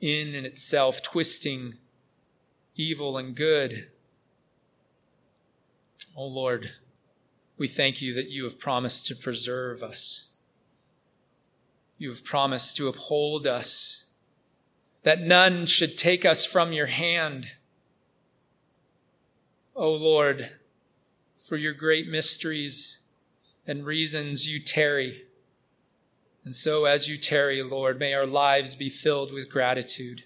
in 0.00 0.36
in 0.36 0.46
itself, 0.46 1.02
twisting 1.02 1.74
evil 2.76 3.18
and 3.18 3.34
good. 3.34 3.88
Oh 6.16 6.26
Lord, 6.26 6.74
we 7.58 7.66
thank 7.66 8.00
you 8.00 8.14
that 8.14 8.30
you 8.30 8.44
have 8.44 8.60
promised 8.60 9.08
to 9.08 9.16
preserve 9.16 9.82
us. 9.82 10.31
You 12.02 12.08
have 12.08 12.24
promised 12.24 12.76
to 12.78 12.88
uphold 12.88 13.46
us, 13.46 14.06
that 15.04 15.20
none 15.20 15.66
should 15.66 15.96
take 15.96 16.24
us 16.24 16.44
from 16.44 16.72
your 16.72 16.86
hand. 16.86 17.52
O 19.76 19.84
oh 19.84 19.92
Lord, 19.92 20.50
for 21.36 21.56
your 21.56 21.72
great 21.72 22.08
mysteries 22.08 23.04
and 23.68 23.86
reasons 23.86 24.48
you 24.48 24.58
tarry. 24.58 25.22
And 26.44 26.56
so, 26.56 26.86
as 26.86 27.08
you 27.08 27.16
tarry, 27.16 27.62
Lord, 27.62 28.00
may 28.00 28.14
our 28.14 28.26
lives 28.26 28.74
be 28.74 28.88
filled 28.88 29.32
with 29.32 29.48
gratitude, 29.48 30.24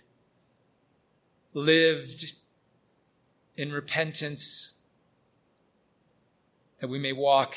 lived 1.53 2.33
in 3.55 3.71
repentance 3.71 4.77
that 6.81 6.89
we 6.89 6.99
may 6.99 7.13
walk 7.13 7.55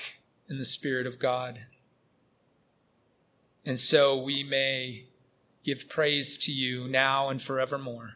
in 0.50 0.58
the 0.58 0.66
Spirit 0.66 1.08
of 1.08 1.20
God. 1.20 1.62
And 3.66 3.78
so 3.78 4.18
we 4.18 4.44
may 4.44 5.06
give 5.64 5.90
praise 5.90 6.38
to 6.40 6.52
you 6.52 6.88
now 6.88 7.30
and 7.30 7.42
forevermore. 7.42 8.16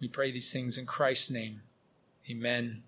We 0.00 0.08
pray 0.08 0.30
these 0.30 0.52
things 0.52 0.76
in 0.76 0.86
Christ's 0.86 1.30
name. 1.30 1.62
Amen. 2.30 2.82